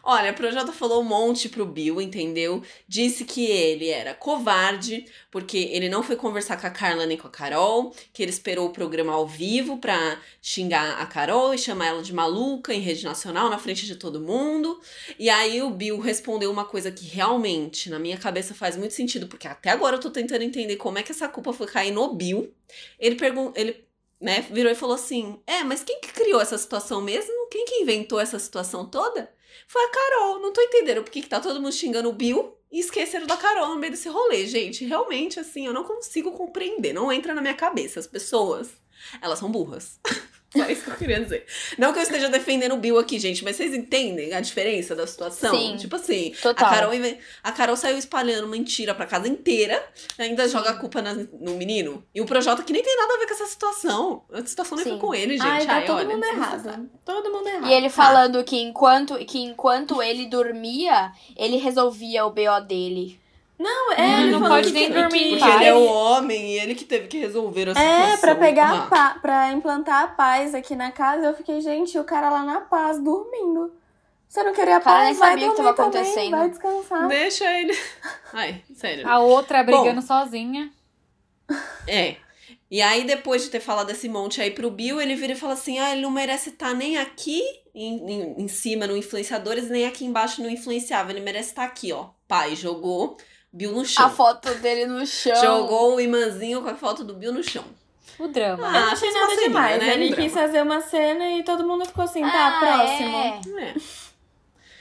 [0.05, 2.61] Olha, Projota falou um monte pro Bill, entendeu?
[2.85, 7.25] Disse que ele era covarde, porque ele não foi conversar com a Carla nem com
[7.25, 11.87] a Carol, que ele esperou o programa ao vivo pra xingar a Carol e chamar
[11.87, 14.77] ela de maluca em rede nacional, na frente de todo mundo.
[15.17, 19.27] E aí o Bill respondeu uma coisa que realmente, na minha cabeça, faz muito sentido,
[19.27, 22.13] porque até agora eu tô tentando entender como é que essa culpa foi cair no
[22.13, 22.53] Bill.
[22.99, 23.53] Ele perguntou.
[23.55, 23.85] Ele
[24.19, 27.47] né, virou e falou assim: É, mas quem que criou essa situação mesmo?
[27.49, 29.31] Quem que inventou essa situação toda?
[29.67, 30.39] Foi a Carol.
[30.39, 33.69] Não tô entendendo por que tá todo mundo xingando o Bill e esqueceram da Carol
[33.69, 34.85] no meio desse rolê, gente.
[34.85, 36.93] Realmente, assim, eu não consigo compreender.
[36.93, 37.99] Não entra na minha cabeça.
[37.99, 38.69] As pessoas,
[39.21, 39.99] elas são burras.
[40.55, 41.45] Só isso que eu queria dizer.
[41.77, 45.05] Não que eu esteja defendendo o Bill aqui, gente, mas vocês entendem a diferença da
[45.07, 45.55] situação?
[45.55, 45.75] Sim.
[45.77, 46.67] Tipo assim, Total.
[46.67, 46.91] a Carol,
[47.43, 49.83] a Carol saiu espalhando mentira pra casa inteira,
[50.17, 52.05] ainda joga a culpa na- no menino.
[52.13, 54.23] E o Projota que nem tem nada a ver com essa situação.
[54.31, 54.91] A situação nem Sim.
[54.91, 55.45] foi com ele, gente.
[55.47, 56.89] Ai, tá Ai, todo olha, mundo errado.
[57.03, 57.67] Todo mundo errado.
[57.69, 63.19] E ele falando que enquanto, que enquanto ele dormia, ele resolvia o BO dele.
[63.59, 65.55] Não, é, Hum, ele não pode que- nem dormir em que- Porque paz.
[65.55, 68.13] ele é o homem e ele que teve que resolver a situação.
[68.13, 69.19] É, pra pegar a Ah.
[69.21, 72.99] pra implantar a paz aqui na casa, eu fiquei, gente, o cara lá na paz,
[72.99, 73.71] dormindo.
[74.27, 75.09] Você não queria a cara paz?
[75.09, 76.31] nem vai sabia o que dormir tava também, acontecendo.
[76.37, 77.07] Vai descansar.
[77.07, 77.77] Deixa ele.
[78.33, 79.07] Ai, sério.
[79.07, 80.71] A outra brigando sozinha.
[81.87, 82.15] É.
[82.71, 85.53] E aí, depois de ter falado esse monte aí pro Bill, ele vira e fala
[85.53, 87.43] assim: ah, ele não merece estar nem aqui
[87.75, 91.15] em, em, em cima no influenciadores, nem aqui embaixo no influenciável.
[91.15, 92.07] Ele merece estar aqui, ó.
[92.27, 93.15] Pai, jogou
[93.53, 94.05] Bill no chão.
[94.05, 95.35] A foto dele no chão.
[95.39, 97.63] Jogou o imãzinho com a foto do Bill no chão.
[98.19, 98.67] O drama.
[98.67, 99.79] Ah, não tinha nada ceninha, demais.
[99.79, 99.93] né?
[99.93, 100.47] Ele Um quis drama.
[100.47, 103.17] fazer uma cena e todo mundo ficou assim, tá, Ah, próximo.
[103.59, 103.63] é.
[103.69, 103.73] É.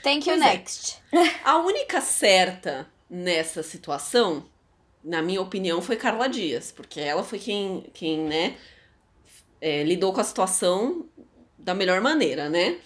[0.03, 0.45] Thank you, Pois é.
[0.53, 0.97] next.
[1.45, 4.43] A única certa nessa situação,
[5.03, 8.55] na minha opinião, foi Carla Dias, porque ela foi quem, quem né,
[9.61, 11.05] é, lidou com a situação
[11.57, 12.77] da melhor maneira, né?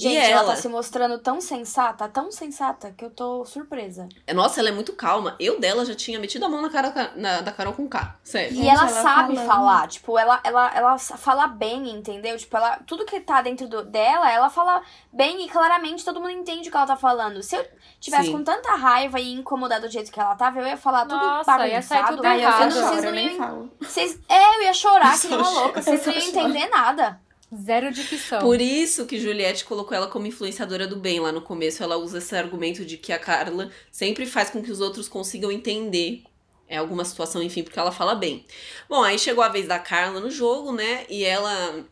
[0.00, 0.42] Gente, e ela...
[0.42, 4.08] ela tá se mostrando tão sensata, tão sensata, que eu tô surpresa.
[4.34, 5.36] Nossa, ela é muito calma.
[5.38, 8.16] Eu dela já tinha metido a mão na cara da- na- da Carol com K.
[8.22, 8.52] Sério.
[8.52, 9.46] E Gente, ela, ela sabe falando.
[9.46, 12.36] falar, tipo, ela, ela, ela fala bem, entendeu?
[12.36, 14.82] Tipo, ela, tudo que tá dentro do- dela, ela fala
[15.12, 17.42] bem e claramente todo mundo entende o que ela tá falando.
[17.42, 17.66] Se eu
[18.00, 18.32] tivesse Sim.
[18.32, 21.58] com tanta raiva e incomodada do jeito que ela tava, eu ia falar tudo Nossa,
[21.58, 22.16] bagunçado.
[22.16, 25.50] tudo Aí eu não- vocês não iam, vocês, é, eu ia chorar que nem uma
[25.50, 27.20] louca, vocês não iam entender nada.
[27.54, 28.40] Zero dicção.
[28.40, 31.82] Por isso que Juliette colocou ela como influenciadora do bem lá no começo.
[31.82, 35.50] Ela usa esse argumento de que a Carla sempre faz com que os outros consigam
[35.50, 36.22] entender
[36.68, 38.46] é, alguma situação, enfim, porque ela fala bem.
[38.88, 41.04] Bom, aí chegou a vez da Carla no jogo, né?
[41.10, 41.84] E ela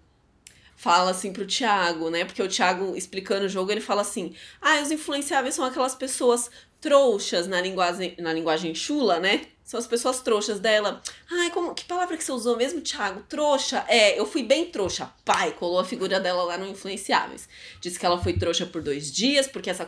[0.76, 2.24] fala assim pro Thiago, né?
[2.24, 6.48] Porque o Thiago explicando o jogo, ele fala assim: "Ah, os influenciáveis são aquelas pessoas
[6.80, 9.46] trouxas na linguagem na linguagem chula, né?
[9.68, 11.02] São as pessoas trouxas dela.
[11.30, 13.22] Ai, como que palavra que você usou mesmo, Thiago?
[13.28, 13.84] Trouxa?
[13.86, 15.12] É, eu fui bem trouxa.
[15.26, 17.46] Pai, colou a figura dela lá no Influenciáveis.
[17.78, 19.86] Disse que ela foi trouxa por dois dias, porque essa,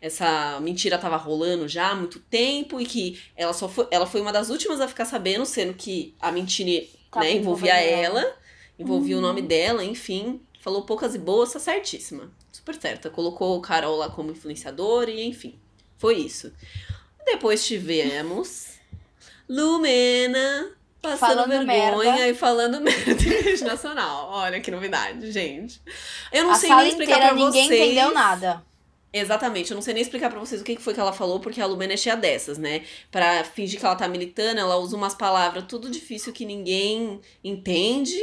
[0.00, 4.20] essa mentira tava rolando já há muito tempo e que ela só foi, ela foi
[4.20, 8.36] uma das últimas a ficar sabendo, sendo que a mentira Tava né, envolvia envolvendo ela,
[8.78, 10.40] envolvia o nome dela, enfim.
[10.60, 12.30] Falou poucas e boas, tá certíssima.
[12.52, 13.10] Super certa.
[13.10, 15.58] Colocou o Carol lá como influenciador e enfim.
[15.98, 16.52] Foi isso.
[17.24, 18.75] Depois tivemos
[19.48, 20.70] Lumena
[21.02, 22.28] passando Falando vergonha merda.
[22.28, 24.28] e falando merda em rede nacional.
[24.32, 25.80] Olha que novidade, gente.
[26.32, 27.80] Eu não a sei sala nem explicar inteira pra ninguém vocês.
[27.80, 28.64] entendeu nada.
[29.12, 31.40] Exatamente, eu não sei nem explicar pra vocês o que que foi que ela falou,
[31.40, 32.82] porque a Lumena é cheia dessas, né?
[33.10, 38.14] Pra fingir que ela tá militando, ela usa umas palavras tudo difícil que ninguém entende.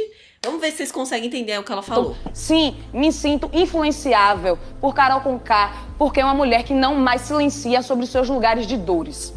[0.44, 2.14] Vamos ver se vocês conseguem entender o que ela falou.
[2.32, 7.82] Sim, me sinto influenciável por Carol Conká, porque é uma mulher que não mais silencia
[7.82, 9.32] sobre seus lugares de dores.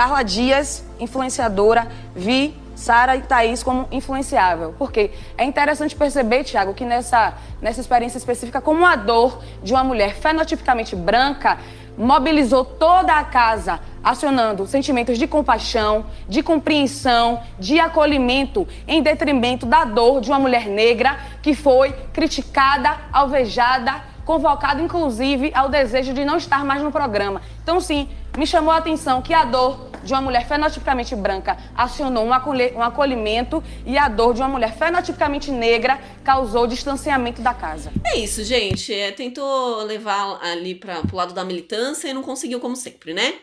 [0.00, 1.86] Carla Dias, influenciadora,
[2.16, 4.74] vi Sara e Thaís como influenciável.
[4.78, 9.84] Porque é interessante perceber, Tiago, que nessa, nessa experiência específica, como a dor de uma
[9.84, 11.58] mulher fenotipicamente branca
[11.98, 19.84] mobilizou toda a casa, acionando sentimentos de compaixão, de compreensão, de acolhimento, em detrimento da
[19.84, 26.38] dor de uma mulher negra que foi criticada, alvejada, convocada inclusive ao desejo de não
[26.38, 27.42] estar mais no programa.
[27.62, 32.24] Então, sim, me chamou a atenção que a dor de uma mulher fenotipicamente branca acionou
[32.24, 37.52] um, acolhe- um acolhimento e a dor de uma mulher fenotipicamente negra causou distanciamento da
[37.52, 37.92] casa.
[38.04, 38.94] É isso, gente.
[38.94, 43.34] É, tentou levar ali para pro lado da militância e não conseguiu, como sempre, né?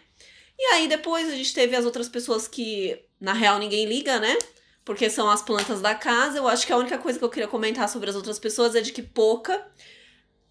[0.57, 4.35] E aí depois a gente teve as outras pessoas que, na real, ninguém liga, né?
[4.83, 6.39] Porque são as plantas da casa.
[6.39, 8.81] Eu acho que a única coisa que eu queria comentar sobre as outras pessoas é
[8.81, 9.63] de que Pouca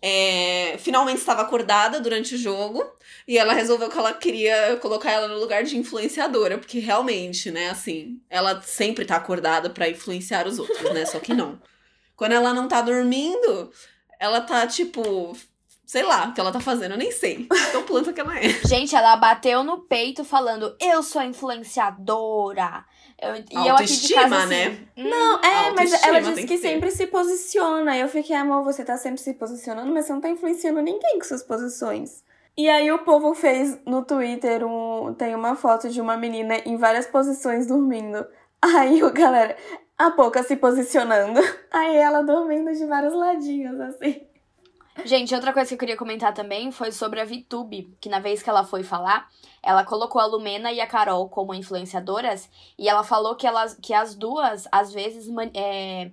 [0.00, 2.84] é, finalmente estava acordada durante o jogo
[3.26, 7.70] e ela resolveu que ela queria colocar ela no lugar de influenciadora, porque realmente, né,
[7.70, 11.04] assim, ela sempre tá acordada pra influenciar os outros, né?
[11.06, 11.60] Só que não.
[12.14, 13.70] Quando ela não tá dormindo,
[14.20, 15.36] ela tá tipo,
[15.84, 17.46] sei lá, o que ela tá fazendo, eu nem sei.
[17.72, 18.48] Tão planta que ela é.
[18.66, 22.84] Gente, ela bateu no peito falando, eu sou influenciadora.
[23.18, 24.78] Eu, e eu Autoestima, casa, assim, né?
[24.96, 27.96] hum, Não, é, mas ela disse que que sempre se posiciona.
[27.96, 31.24] Eu fiquei, amor, você tá sempre se posicionando, mas você não tá influenciando ninguém com
[31.24, 32.22] suas posições.
[32.56, 35.14] E aí o povo fez no Twitter um.
[35.14, 38.26] Tem uma foto de uma menina em várias posições dormindo.
[38.62, 39.56] Aí o galera,
[39.98, 41.40] a pouca se posicionando.
[41.70, 44.26] Aí ela dormindo de vários ladinhos, assim.
[45.04, 48.42] Gente, outra coisa que eu queria comentar também foi sobre a VTube, que na vez
[48.42, 49.28] que ela foi falar,
[49.66, 52.48] ela colocou a Lumena e a Carol como influenciadoras,
[52.78, 56.12] e ela falou que, elas, que as duas, às vezes, é,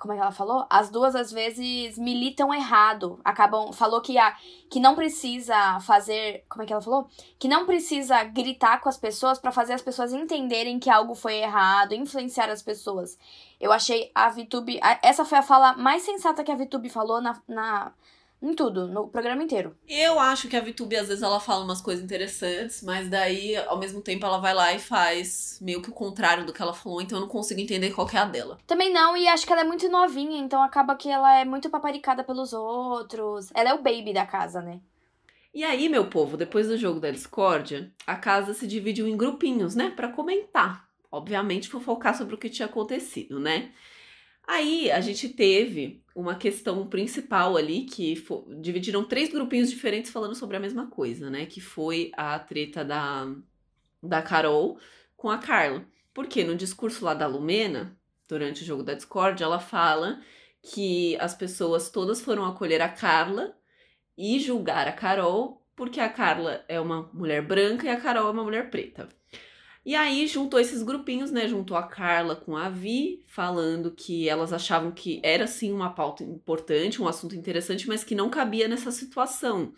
[0.00, 0.66] como é que ela falou?
[0.68, 3.20] As duas, às vezes, militam errado.
[3.24, 3.72] Acabam.
[3.72, 4.34] Falou que, a,
[4.70, 6.44] que não precisa fazer.
[6.48, 7.06] Como é que ela falou?
[7.38, 11.36] Que não precisa gritar com as pessoas pra fazer as pessoas entenderem que algo foi
[11.36, 13.18] errado, influenciar as pessoas.
[13.60, 14.80] Eu achei a VTube.
[15.02, 17.92] Essa foi a fala mais sensata que a VTube falou na, na,
[18.42, 19.76] em tudo, no programa inteiro.
[19.86, 23.78] Eu acho que a VTube, às vezes, ela fala umas coisas interessantes, mas daí, ao
[23.78, 27.02] mesmo tempo, ela vai lá e faz meio que o contrário do que ela falou,
[27.02, 28.58] então eu não consigo entender qual que é a dela.
[28.66, 31.68] Também não, e acho que ela é muito novinha, então acaba que ela é muito
[31.68, 33.50] paparicada pelos outros.
[33.54, 34.80] Ela é o baby da casa, né?
[35.52, 39.74] E aí, meu povo, depois do jogo da discórdia, a casa se dividiu em grupinhos,
[39.74, 40.88] né, Pra comentar.
[41.12, 43.72] Obviamente, fofocar sobre o que tinha acontecido, né?
[44.46, 50.34] Aí a gente teve uma questão principal ali que fo- dividiram três grupinhos diferentes falando
[50.34, 51.46] sobre a mesma coisa, né?
[51.46, 53.34] Que foi a treta da,
[54.02, 54.78] da Carol
[55.16, 55.84] com a Carla.
[56.12, 57.96] Porque no discurso lá da Lumena,
[58.28, 60.20] durante o jogo da discórdia, ela fala
[60.62, 63.56] que as pessoas todas foram acolher a Carla
[64.16, 68.30] e julgar a Carol porque a Carla é uma mulher branca e a Carol é
[68.30, 69.08] uma mulher preta.
[69.84, 71.48] E aí juntou esses grupinhos, né?
[71.48, 76.22] Juntou a Carla com a Vi, falando que elas achavam que era sim uma pauta
[76.22, 79.72] importante, um assunto interessante, mas que não cabia nessa situação.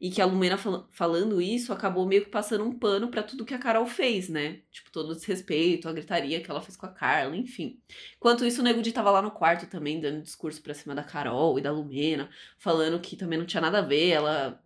[0.00, 3.44] E que a Lumena fal falando isso acabou meio que passando um pano para tudo
[3.44, 4.60] que a Carol fez, né?
[4.70, 7.80] Tipo, todo o desrespeito, a gritaria que ela fez com a Carla, enfim.
[8.16, 11.02] Enquanto isso, o Nego Di tava lá no quarto também, dando discurso pra cima da
[11.02, 14.62] Carol e da Lumena, falando que também não tinha nada a ver ela,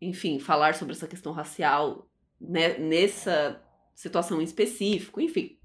[0.00, 2.06] enfim, falar sobre essa questão racial
[2.40, 3.62] né, nessa
[3.96, 5.58] situação em específico, enfim.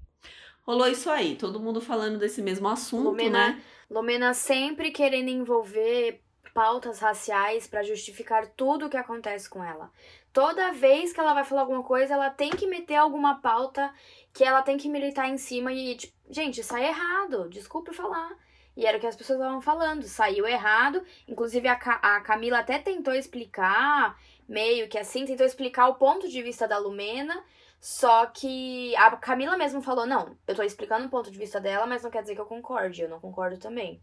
[0.62, 3.62] Rolou isso aí, todo mundo falando desse mesmo assunto, né?
[3.90, 6.20] Lumena sempre querendo envolver
[6.54, 9.90] pautas raciais pra justificar tudo o que acontece com ela.
[10.32, 13.92] Toda vez que ela vai falar alguma coisa, ela tem que meter alguma pauta
[14.32, 18.34] que ela tem que militar em cima e, tipo, gente, sai errado, desculpe falar.
[18.74, 21.02] E era o que as pessoas estavam falando, saiu errado.
[21.28, 24.18] Inclusive a, Ca a Camila até tentou explicar,
[24.48, 27.42] meio que assim, tentou explicar o ponto de vista da Lumena.
[27.82, 31.84] Só que a Camila mesmo falou: não, eu tô explicando o ponto de vista dela,
[31.84, 33.02] mas não quer dizer que eu concorde.
[33.02, 34.00] Eu não concordo também.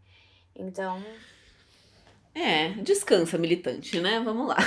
[0.54, 1.02] Então.
[2.34, 4.20] É, descansa, militante, né?
[4.20, 4.58] Vamos lá.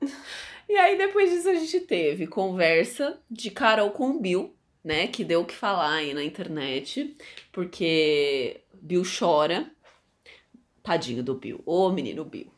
[0.66, 5.06] e aí, depois disso, a gente teve conversa de Carol com o Bill, né?
[5.06, 7.14] Que deu o que falar aí na internet,
[7.52, 9.70] porque Bill chora.
[10.82, 11.62] Tadinho do Bill.
[11.66, 12.50] Ô, menino Bill.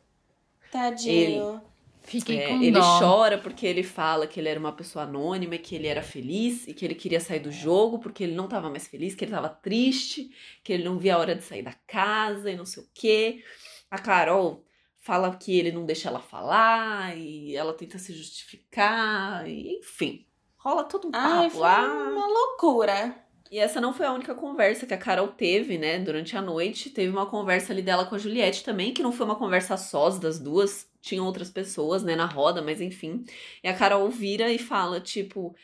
[0.71, 1.61] Tadinho.
[2.07, 2.81] Fiquem É, com ele dó.
[2.81, 6.75] chora porque ele fala que ele era uma pessoa anônima, que ele era feliz e
[6.75, 9.49] que ele queria sair do jogo porque ele não tava mais feliz, que ele tava
[9.49, 10.31] triste,
[10.63, 13.43] que ele não via a hora de sair da casa e não sei o quê.
[13.91, 14.65] A Carol
[15.01, 20.27] fala que ele não deixa ela falar e ela tenta se justificar, e, enfim.
[20.59, 21.87] Rola todo um Ai, papo foi lá.
[22.09, 23.26] uma loucura.
[23.51, 26.91] E essa não foi a única conversa que a Carol teve, né, durante a noite.
[26.91, 30.19] Teve uma conversa ali dela com a Juliette também, que não foi uma conversa sós
[30.19, 30.89] das duas.
[31.01, 33.25] Tinham outras pessoas, né, na roda, mas enfim.
[33.63, 35.55] E a Carol vira e fala, tipo,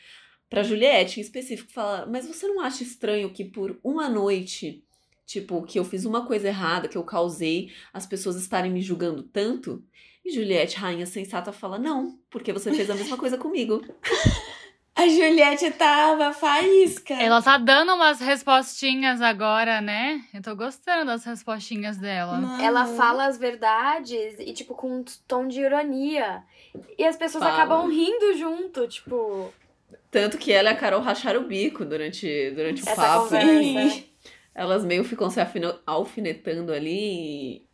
[0.53, 4.83] pra Juliette em específico, fala: Mas você não acha estranho que por uma noite,
[5.25, 9.23] tipo, que eu fiz uma coisa errada, que eu causei, as pessoas estarem me julgando
[9.23, 9.83] tanto?
[10.23, 13.81] E Juliette, rainha sensata, fala: Não, porque você fez a mesma coisa comigo.
[14.95, 17.15] A Juliette tava faísca.
[17.15, 20.23] Ela tá dando umas respostinhas agora, né?
[20.33, 22.37] Eu tô gostando das respostinhas dela.
[22.37, 22.63] Mano.
[22.63, 26.43] Ela fala as verdades e, tipo, com um tom de ironia.
[26.97, 27.55] E as pessoas Fala.
[27.55, 29.51] acabam rindo junto, tipo,
[30.11, 33.29] Tanto que ela e a Carol racharam o bico durante, durante o papo.
[33.29, 34.03] conversa.
[34.53, 35.39] Elas meio ficam se
[35.87, 37.67] alfinetando ali e.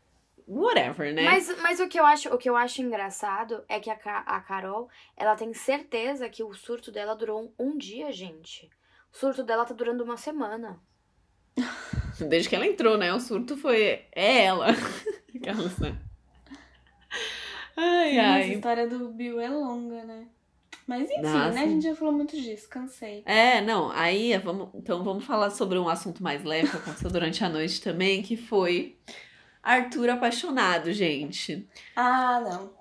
[0.50, 1.24] Whatever, né?
[1.26, 4.24] Mas, mas o, que eu acho, o que eu acho engraçado é que a, Ca-
[4.26, 8.70] a Carol, ela tem certeza que o surto dela durou um, um dia, gente.
[9.14, 10.82] O surto dela tá durando uma semana.
[12.28, 13.14] Desde que ela entrou, né?
[13.14, 14.06] O surto foi.
[14.14, 14.68] É ela.
[15.36, 15.98] Aquelas, né?
[17.76, 18.52] Ai, Sim, ai.
[18.54, 20.28] história do Bill é longa, né?
[20.88, 21.62] Mas enfim, Ah, né?
[21.64, 23.24] A gente já falou muito disso, cansei.
[23.26, 27.44] É, não, aí vamos, então vamos falar sobre um assunto mais leve que aconteceu durante
[27.44, 28.98] a noite também, que foi
[29.70, 31.68] Arthur apaixonado, gente.
[31.96, 32.80] Ah, não.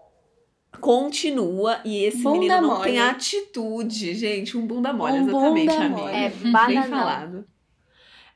[0.80, 2.84] Continua e esse Bunda menino não mole.
[2.84, 4.56] tem atitude, gente.
[4.56, 6.00] Um bunda mole, Um exatamente, bunda amiga.
[6.02, 6.14] mole.
[6.14, 6.88] É, Bem bananão.
[6.90, 7.44] falado.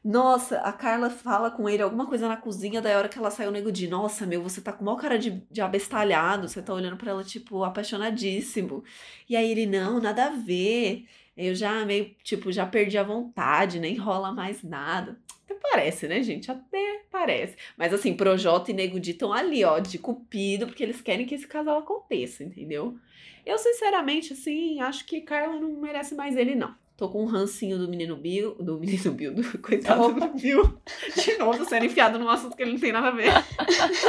[0.04, 3.30] Nossa, a Carla fala com ele alguma coisa na cozinha, daí a hora que ela
[3.30, 6.60] sai, o nego de nossa, meu, você tá com maior cara de, de abestalhado, você
[6.60, 8.82] tá olhando pra ela, tipo, apaixonadíssimo.
[9.28, 11.06] E aí ele, não, nada a ver.
[11.36, 15.16] Eu já meio, tipo, já perdi a vontade, nem rola mais nada.
[15.60, 16.50] Parece, né, gente?
[16.50, 17.56] Até parece.
[17.76, 21.34] Mas assim, Projota e Nego Di estão ali, ó, de cupido, porque eles querem que
[21.34, 22.96] esse casal aconteça, entendeu?
[23.44, 26.74] Eu, sinceramente, assim, acho que Carla não merece mais ele, não.
[26.96, 30.28] Tô com um rancinho do menino Bill, do menino Bill, do coitado Opa.
[30.28, 30.78] do Bill.
[31.16, 33.32] De novo, sendo enfiado num assunto que ele não tem nada a ver.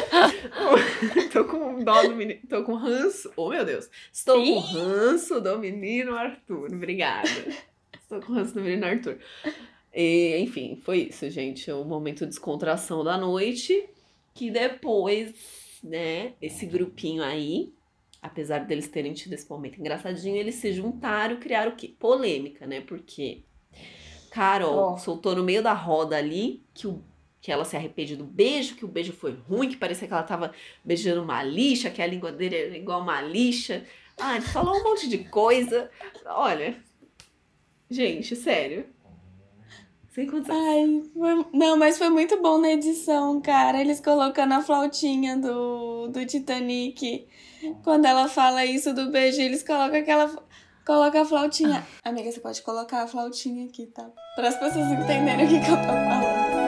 [1.33, 3.31] tô com dó do menino, tô com ranço.
[3.35, 3.89] Oh, meu Deus.
[4.11, 6.71] Estou com ranço do menino Arthur.
[6.71, 7.29] Obrigada.
[7.99, 9.17] Estou com ranço do menino Arthur.
[9.93, 11.71] E, enfim, foi isso, gente.
[11.71, 13.89] O momento de descontração da noite.
[14.33, 17.71] Que depois, né, esse grupinho aí,
[18.19, 21.93] apesar deles terem tido esse momento engraçadinho, eles se juntaram e criaram o quê?
[21.99, 22.81] Polêmica, né?
[22.81, 23.43] Porque
[24.31, 24.97] Carol Ó.
[24.97, 27.03] soltou no meio da roda ali que, o,
[27.39, 30.23] que ela se arrepende do beijo, que o beijo foi ruim, que parecia que ela
[30.23, 30.51] tava
[30.83, 33.85] beijando uma lixa, que a língua dele era igual uma lixa.
[34.17, 35.91] Ah, ele falou um monte de coisa.
[36.25, 36.75] Olha,
[37.91, 38.87] gente, sério.
[40.13, 40.55] Sem condição.
[40.55, 43.81] Ai, foi- não, mas foi muito bom na edição, cara.
[43.81, 47.27] Eles colocando a flautinha do, do Titanic.
[47.83, 50.29] Quando ela fala isso do beijo, eles colocam aquela.
[50.85, 51.83] Coloca a flautinha.
[52.03, 54.05] Amiga, você pode colocar a flautinha aqui, tá?
[54.35, 56.62] Para as pessoas entenderem o que, que eu tô falando.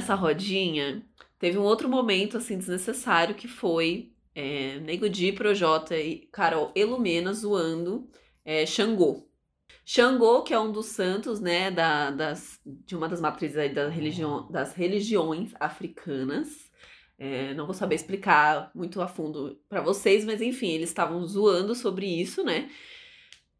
[0.00, 1.06] Nessa rodinha,
[1.38, 7.32] teve um outro momento, assim, desnecessário, que foi é, Nego Di, Projota e Carol Elumena
[7.34, 8.08] zoando
[8.42, 9.28] é, Xangô.
[9.84, 13.88] Xangô, que é um dos santos, né, da, das, de uma das matrizes aí da
[13.88, 16.70] religião, das religiões africanas.
[17.18, 21.74] É, não vou saber explicar muito a fundo para vocês, mas enfim, eles estavam zoando
[21.74, 22.70] sobre isso, né?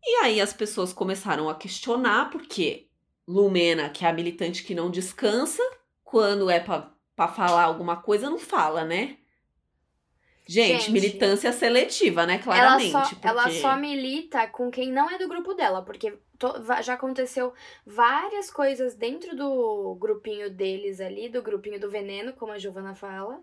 [0.03, 2.88] E aí as pessoas começaram a questionar, porque
[3.28, 5.62] Lumena, que é a militante que não descansa,
[6.11, 9.16] quando é para falar alguma coisa, não fala, né?
[10.44, 12.38] Gente, Gente, militância seletiva, né?
[12.38, 12.92] Claramente.
[12.92, 13.28] Ela só, porque...
[13.28, 17.54] ela só milita com quem não é do grupo dela, porque to- já aconteceu
[17.86, 23.40] várias coisas dentro do grupinho deles ali, do grupinho do veneno, como a Giovana fala.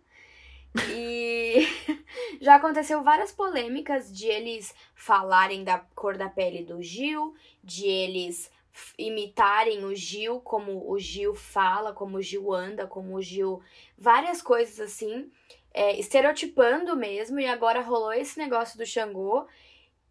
[0.92, 1.66] E
[2.42, 8.52] já aconteceu várias polêmicas de eles falarem da cor da pele do Gil, de eles
[8.98, 13.62] imitarem o Gil, como o Gil fala, como o Gil anda, como o Gil.
[13.98, 15.32] Várias coisas assim
[15.74, 19.46] é, estereotipando mesmo, e agora rolou esse negócio do Xangô,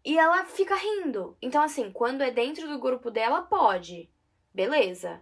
[0.03, 1.35] e ela fica rindo.
[1.41, 4.09] Então, assim, quando é dentro do grupo dela, pode.
[4.53, 5.21] Beleza.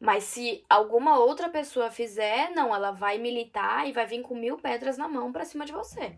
[0.00, 4.56] Mas se alguma outra pessoa fizer, não, ela vai militar e vai vir com mil
[4.56, 6.16] pedras na mão pra cima de você.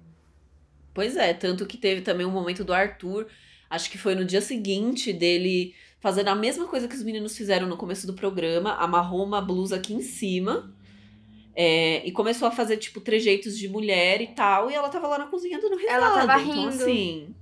[0.95, 3.29] Pois é, tanto que teve também um momento do Arthur,
[3.69, 7.67] acho que foi no dia seguinte dele fazendo a mesma coisa que os meninos fizeram
[7.67, 10.73] no começo do programa, amarrou uma blusa aqui em cima.
[11.59, 14.71] é, e começou a fazer, tipo, trejeitos de mulher e tal.
[14.71, 15.95] E ela tava lá na cozinha dando risada.
[15.95, 16.69] Ela tava Então, rindo.
[16.69, 17.35] assim.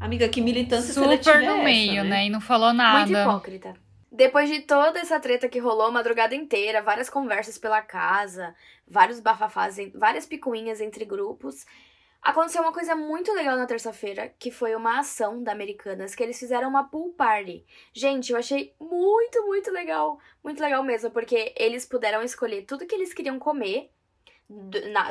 [0.00, 2.10] Amiga, que militância seletiva Super é no essa, meio, né?
[2.10, 2.26] né?
[2.26, 3.06] E não falou nada.
[3.06, 3.74] Muito hipócrita.
[4.10, 8.52] Depois de toda essa treta que rolou a madrugada inteira, várias conversas pela casa,
[8.86, 11.64] vários bafafás, várias picuinhas entre grupos,
[12.22, 16.38] aconteceu uma coisa muito legal na terça-feira, que foi uma ação da Americanas, que eles
[16.38, 17.66] fizeram uma pool party.
[17.92, 20.18] Gente, eu achei muito, muito legal.
[20.42, 23.90] Muito legal mesmo, porque eles puderam escolher tudo que eles queriam comer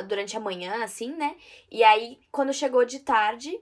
[0.06, 1.36] durante a manhã, assim, né?
[1.70, 3.60] E aí, quando chegou de tarde,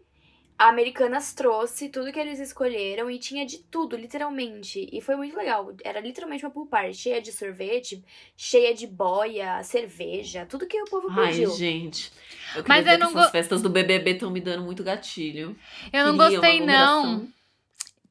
[0.60, 4.88] a Americanas trouxe tudo que eles escolheram e tinha de tudo, literalmente.
[4.92, 5.74] E foi muito legal.
[5.84, 8.04] Era literalmente uma pool party, cheia de sorvete,
[8.36, 11.50] cheia de boia, cerveja, tudo que o povo Ai, pediu.
[11.58, 12.10] gente.
[12.54, 14.82] Eu Mas eu dizer não que essas go- festas do BBB estão me dando muito
[14.84, 15.56] gatilho.
[15.92, 17.32] Eu não Queria uma gostei, não.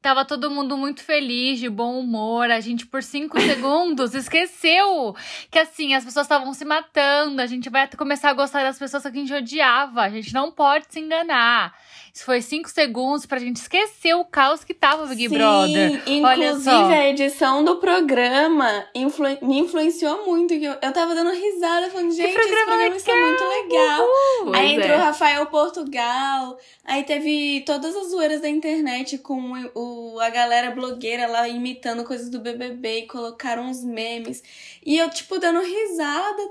[0.02, 2.50] Tava todo mundo muito feliz, de bom humor.
[2.50, 5.14] A gente, por cinco segundos, esqueceu
[5.50, 7.42] que, assim, as pessoas estavam se matando.
[7.42, 10.00] A gente vai começar a gostar das pessoas que a gente odiava.
[10.02, 11.74] A gente não pode se enganar.
[12.12, 16.02] Isso foi cinco segundos pra gente esquecer o caos que tava o Big Sim, Brother.
[16.06, 20.52] Inclusive a edição do programa influ- me influenciou muito.
[20.54, 24.06] Eu, eu tava dando risada, falando, gente, esse programa programa está muito legal.
[24.44, 24.96] Pois aí entrou é.
[24.96, 29.89] Rafael Portugal, aí teve todas as zoeiras da internet com o,
[30.20, 34.42] a galera blogueira lá imitando coisas do BBB e colocaram uns memes.
[34.84, 36.42] E eu, tipo, dando risada.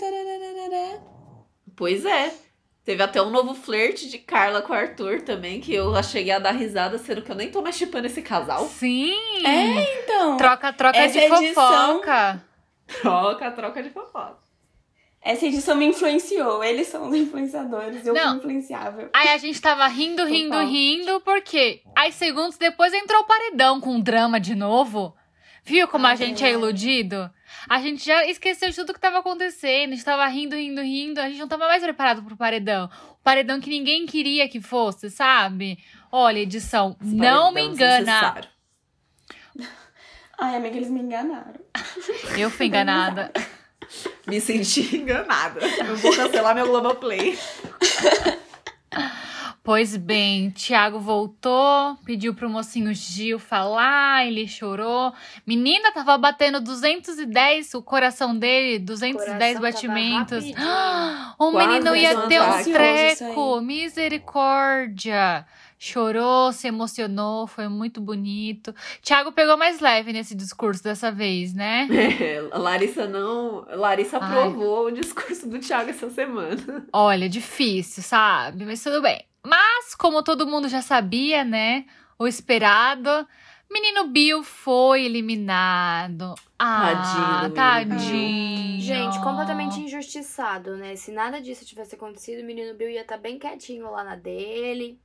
[1.75, 2.33] Pois é.
[2.83, 6.39] Teve até um novo flerte de Carla com o Arthur também, que eu cheguei a
[6.39, 8.65] dar risada, sendo que eu nem tô mais chipando esse casal.
[8.67, 9.13] Sim!
[9.45, 10.37] É, então.
[10.37, 11.53] Troca, troca Essa de edição-
[11.93, 12.43] fofoca.
[13.01, 14.48] Troca, troca de fofoca.
[15.21, 16.63] Essa edição me influenciou.
[16.63, 18.29] Eles são os influenciadores, eu Não.
[18.29, 19.09] fui influenciável.
[19.13, 23.99] Aí a gente tava rindo, rindo, rindo, porque aí segundos depois entrou o paredão com
[23.99, 25.15] drama de novo.
[25.63, 26.53] Viu como a Ai, gente é é.
[26.53, 27.29] iludido?
[27.67, 29.91] A gente já esqueceu de tudo que tava acontecendo.
[29.91, 31.19] A gente tava rindo, rindo, rindo.
[31.19, 32.89] A gente não tava mais preparado pro paredão.
[33.11, 35.77] O paredão que ninguém queria que fosse, sabe?
[36.11, 38.41] Olha, edição, Esse não me engana.
[40.39, 41.59] Ai, amiga, eles me enganaram.
[42.37, 43.31] Eu fui enganada.
[44.27, 45.59] Me senti enganada.
[45.61, 47.37] Eu vou cancelar meu Globoplay.
[49.61, 55.13] Pois bem, Thiago voltou, pediu pro mocinho Gil falar, ele chorou.
[55.45, 60.43] Menina, tava batendo 210, o coração dele, 210 Coração batimentos.
[61.37, 65.45] O Quase menino ia ter um treco, misericórdia.
[65.81, 68.75] Chorou, se emocionou, foi muito bonito.
[69.01, 71.87] Thiago pegou mais leve nesse discurso dessa vez, né?
[72.19, 73.65] É, Larissa não.
[73.69, 74.29] Larissa Ai.
[74.29, 76.85] aprovou o discurso do Thiago essa semana.
[76.91, 78.65] Olha, difícil, sabe?
[78.65, 79.23] Mas tudo bem.
[79.45, 81.85] Mas, como todo mundo já sabia, né?
[82.17, 83.25] O esperado.
[83.71, 86.35] Menino Bill foi eliminado.
[86.57, 88.81] Ah, Tadinho tadinho.
[88.81, 90.95] Gente, completamente injustiçado, né?
[90.97, 94.99] Se nada disso tivesse acontecido, o menino Bill ia estar bem quietinho lá na dele.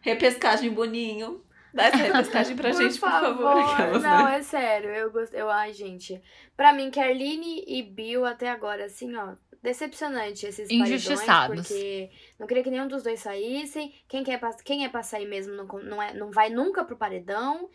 [0.00, 1.44] Repescagem, Boninho.
[1.72, 3.58] Dá essa repescagem pra gente, por favor.
[3.58, 4.38] Aquelas, Não, né?
[4.38, 4.90] é sério.
[4.90, 5.34] Eu gosto.
[5.34, 6.20] Eu, ai, gente.
[6.56, 9.34] Pra mim, Kerline e Bill até agora, assim, ó.
[9.62, 11.68] Decepcionante esses paredões, Injustiçados.
[11.68, 13.94] porque não queria que nenhum dos dois saíssem.
[14.08, 17.68] Quem, quer, quem é pra sair mesmo não, não, é, não vai nunca pro paredão.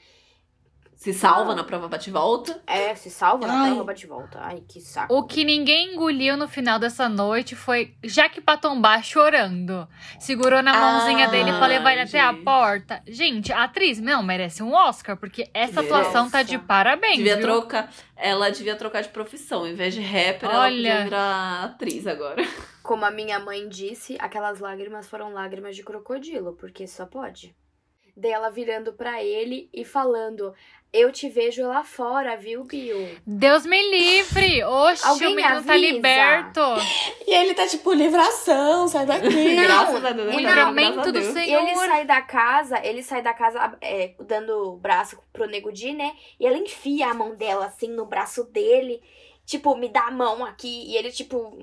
[0.96, 2.62] Se salva na prova bate-volta.
[2.66, 3.68] É, se salva na Ai.
[3.72, 4.40] prova, bate e volta.
[4.42, 5.14] Ai, que saco.
[5.14, 9.88] O que ninguém engoliu no final dessa noite foi Jaque Patombá chorando.
[10.20, 13.04] Segurou na mãozinha Ah, dele pra levar ele até a porta.
[13.08, 17.44] Gente, a atriz, não, merece um Oscar, porque essa atuação tá de parabéns, Devia viu?
[17.46, 17.92] trocar.
[18.16, 19.68] Ela devia trocar de profissão.
[19.68, 20.76] Em vez de rapper, ela Olha.
[20.92, 22.42] podia virar atriz agora.
[22.82, 27.54] Como a minha mãe disse, aquelas lágrimas foram lágrimas de crocodilo, porque só pode.
[28.18, 30.54] Daí ela virando pra ele e falando:
[30.98, 33.10] Eu te vejo lá fora, viu, Bill?
[33.28, 34.64] Deus me livre!
[34.64, 36.62] Oxe, Alguém o menino tá liberto!
[37.28, 39.28] E ele tá tipo, livração, sai daqui.
[39.60, 40.34] Graças a Deus.
[40.34, 41.22] e não, a livramento do.
[41.34, 41.64] Senhor.
[41.64, 45.92] Ele sai da casa, ele sai da casa é, dando o braço pro Nego Di,
[45.92, 46.14] né?
[46.40, 49.02] E ela enfia a mão dela assim no braço dele.
[49.46, 50.86] Tipo, me dá a mão aqui.
[50.92, 51.58] E ele, tipo.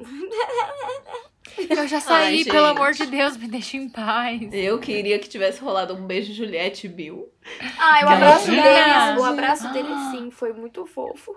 [1.69, 4.41] Eu já saí, Ai, pelo amor de Deus, me deixa em paz.
[4.53, 7.29] Eu queria que tivesse rolado um beijo Juliette e Bill.
[7.79, 9.21] Ai, o abraço deles.
[9.21, 9.29] O Ah.
[9.29, 11.35] abraço deles, sim, foi muito fofo.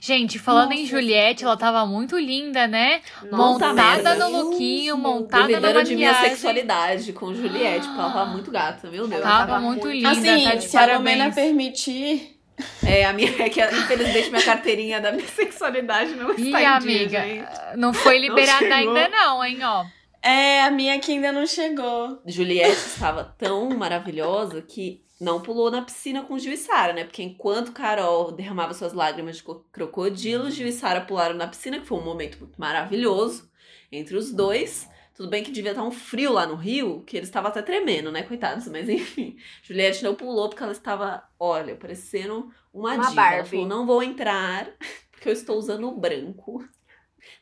[0.00, 3.02] Gente, falando em Nossa, Juliette, ela tava muito linda, né?
[3.30, 3.36] Nossa,
[3.68, 4.14] montada merda.
[4.14, 6.30] no lookinho, montada na Duvidando de minha maquiagem.
[6.36, 9.22] sexualidade com Juliette, porque ela tava muito gata, meu Deus.
[9.22, 11.34] Tava tava muito linda, Assim, tá de se a Lumena parabéns.
[11.34, 12.38] permitir.
[12.84, 16.66] É, a minha, é que infelizmente minha carteirinha da minha sexualidade não Ih, está em
[16.66, 17.76] amiga, dia, gente.
[17.76, 18.74] não foi liberada chegou.
[18.94, 19.84] ainda não, hein, ó.
[20.22, 22.20] É, a minha que ainda não chegou.
[22.26, 27.04] Juliette estava tão maravilhosa que não pulou na piscina com Gil e Sara, né?
[27.04, 31.78] Porque enquanto Carol derramava suas lágrimas de co- crocodilo, Gil e Sara pularam na piscina,
[31.80, 33.50] que foi um momento muito maravilhoso
[33.90, 34.88] entre os dois.
[35.14, 38.10] Tudo bem que devia estar um frio lá no Rio, que eles estavam até tremendo,
[38.10, 38.66] né, coitados?
[38.68, 43.20] Mas enfim, Juliette não pulou porque ela estava, olha, parecendo uma, Uma diva.
[43.22, 43.50] Ela Barbie.
[43.50, 44.68] falou, não vou entrar
[45.12, 46.64] porque eu estou usando o branco.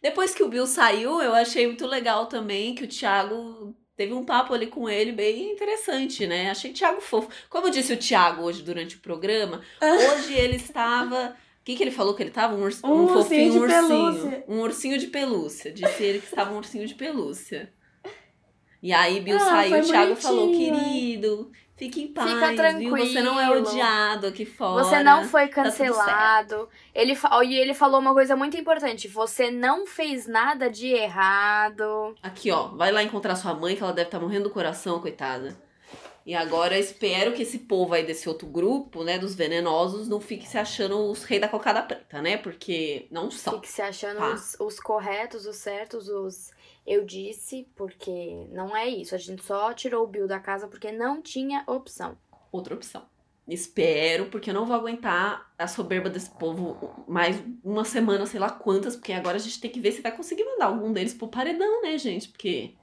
[0.03, 4.25] Depois que o Bill saiu, eu achei muito legal também que o Thiago teve um
[4.25, 6.51] papo ali com ele bem interessante, né?
[6.51, 7.29] Achei o Thiago fofo.
[7.49, 11.37] Como eu disse o Thiago hoje durante o programa, hoje ele estava.
[11.61, 12.55] O que, que ele falou que ele estava?
[12.55, 13.89] Um, urs- Um ursinho fofinho de ursinho.
[13.89, 14.45] pelúcia.
[14.49, 15.73] Um ursinho de pelúcia.
[15.73, 17.73] Disse ele que estava um ursinho de pelúcia.
[18.83, 20.57] E aí Bill Ah, saiu, foi o Thiago falou, é.
[20.57, 22.97] querido, fique em paz, Fica viu?
[22.97, 23.69] Você não é tranquilo.
[23.69, 24.83] odiado aqui fora.
[24.83, 26.67] Você não foi tudo cancelado.
[26.95, 29.07] ele fa- E ele falou uma coisa muito importante.
[29.07, 32.15] Você não fez nada de errado.
[32.23, 35.55] Aqui, ó, vai lá encontrar sua mãe, que ela deve estar morrendo do coração, coitada.
[36.27, 40.21] E agora eu espero que esse povo aí desse outro grupo, né, dos venenosos, não
[40.21, 42.37] fique se achando os reis da cocada preta, né?
[42.37, 43.55] Porque não são.
[43.55, 44.35] Fique se achando Tá.
[44.35, 46.51] os, os corretos, os certos, os
[46.87, 49.15] eu disse, porque não é isso.
[49.15, 52.17] A gente só tirou o Bill da casa porque não tinha opção.
[52.51, 53.03] Outra opção.
[53.47, 58.51] Espero, porque eu não vou aguentar a soberba desse povo mais uma semana, sei lá
[58.51, 61.29] quantas, porque agora a gente tem que ver se vai conseguir mandar algum deles pro
[61.29, 62.29] paredão, né, gente?
[62.29, 62.75] Porque.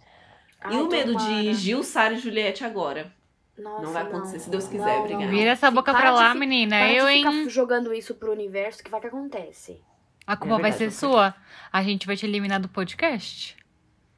[0.60, 1.54] Ai, e o medo de.
[1.54, 3.16] Gil, Sara e Juliette agora?
[3.58, 5.28] Nossa, não vai acontecer, se Deus quiser, obrigada.
[5.28, 6.78] Vira essa boca Para pra lá, fi- menina.
[6.78, 7.24] Para Eu, hein?
[7.26, 9.82] ficar jogando isso pro universo, que vai que acontece.
[10.26, 11.36] A culpa É vai verdade, ser eu sua?
[11.72, 13.56] A gente vai te eliminar do podcast?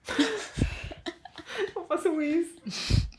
[1.76, 2.56] Não façam isso.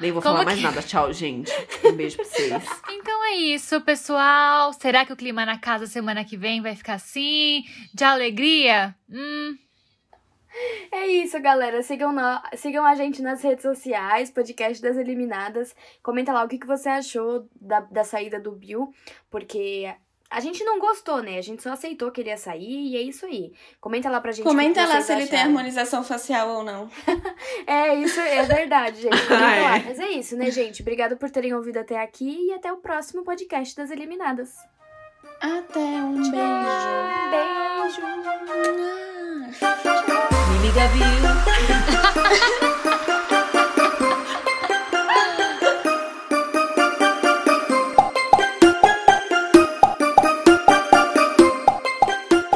[0.00, 0.80] Nem vou Como falar mais que- nada.
[0.82, 1.50] Tchau, gente.
[1.84, 2.52] Um beijo pra vocês.
[2.90, 4.72] Então é isso, pessoal.
[4.72, 7.64] Será que o clima na casa semana que vem vai ficar assim?
[7.92, 8.94] De alegria?
[9.10, 9.56] Hum.
[10.90, 11.82] É isso, galera.
[11.82, 15.74] Sigam, nó- sigam a gente nas redes sociais, podcast das Eliminadas.
[16.02, 18.90] Comenta lá o que, que você achou da, da saída do Bill,
[19.30, 19.92] porque
[20.30, 21.38] a gente não gostou, né?
[21.38, 23.52] A gente só aceitou que ele ia sair e é isso aí.
[23.80, 24.44] Comenta lá pra gente.
[24.44, 26.88] Comenta lá se ele tem harmonização facial ou não.
[27.66, 29.16] É, isso é verdade, gente.
[29.26, 29.62] Comenta Ah, é.
[29.62, 29.78] lá.
[29.86, 30.80] Mas é isso, né, gente?
[30.82, 34.54] Obrigada por terem ouvido até aqui e até o próximo podcast das Eliminadas.
[35.40, 36.88] Até um beijo.
[37.30, 38.02] Beijo!
[40.62, 41.28] Liga, Bill.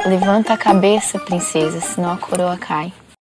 [0.05, 2.93] Levanta a cabeça, princesa, senão a coroa cai.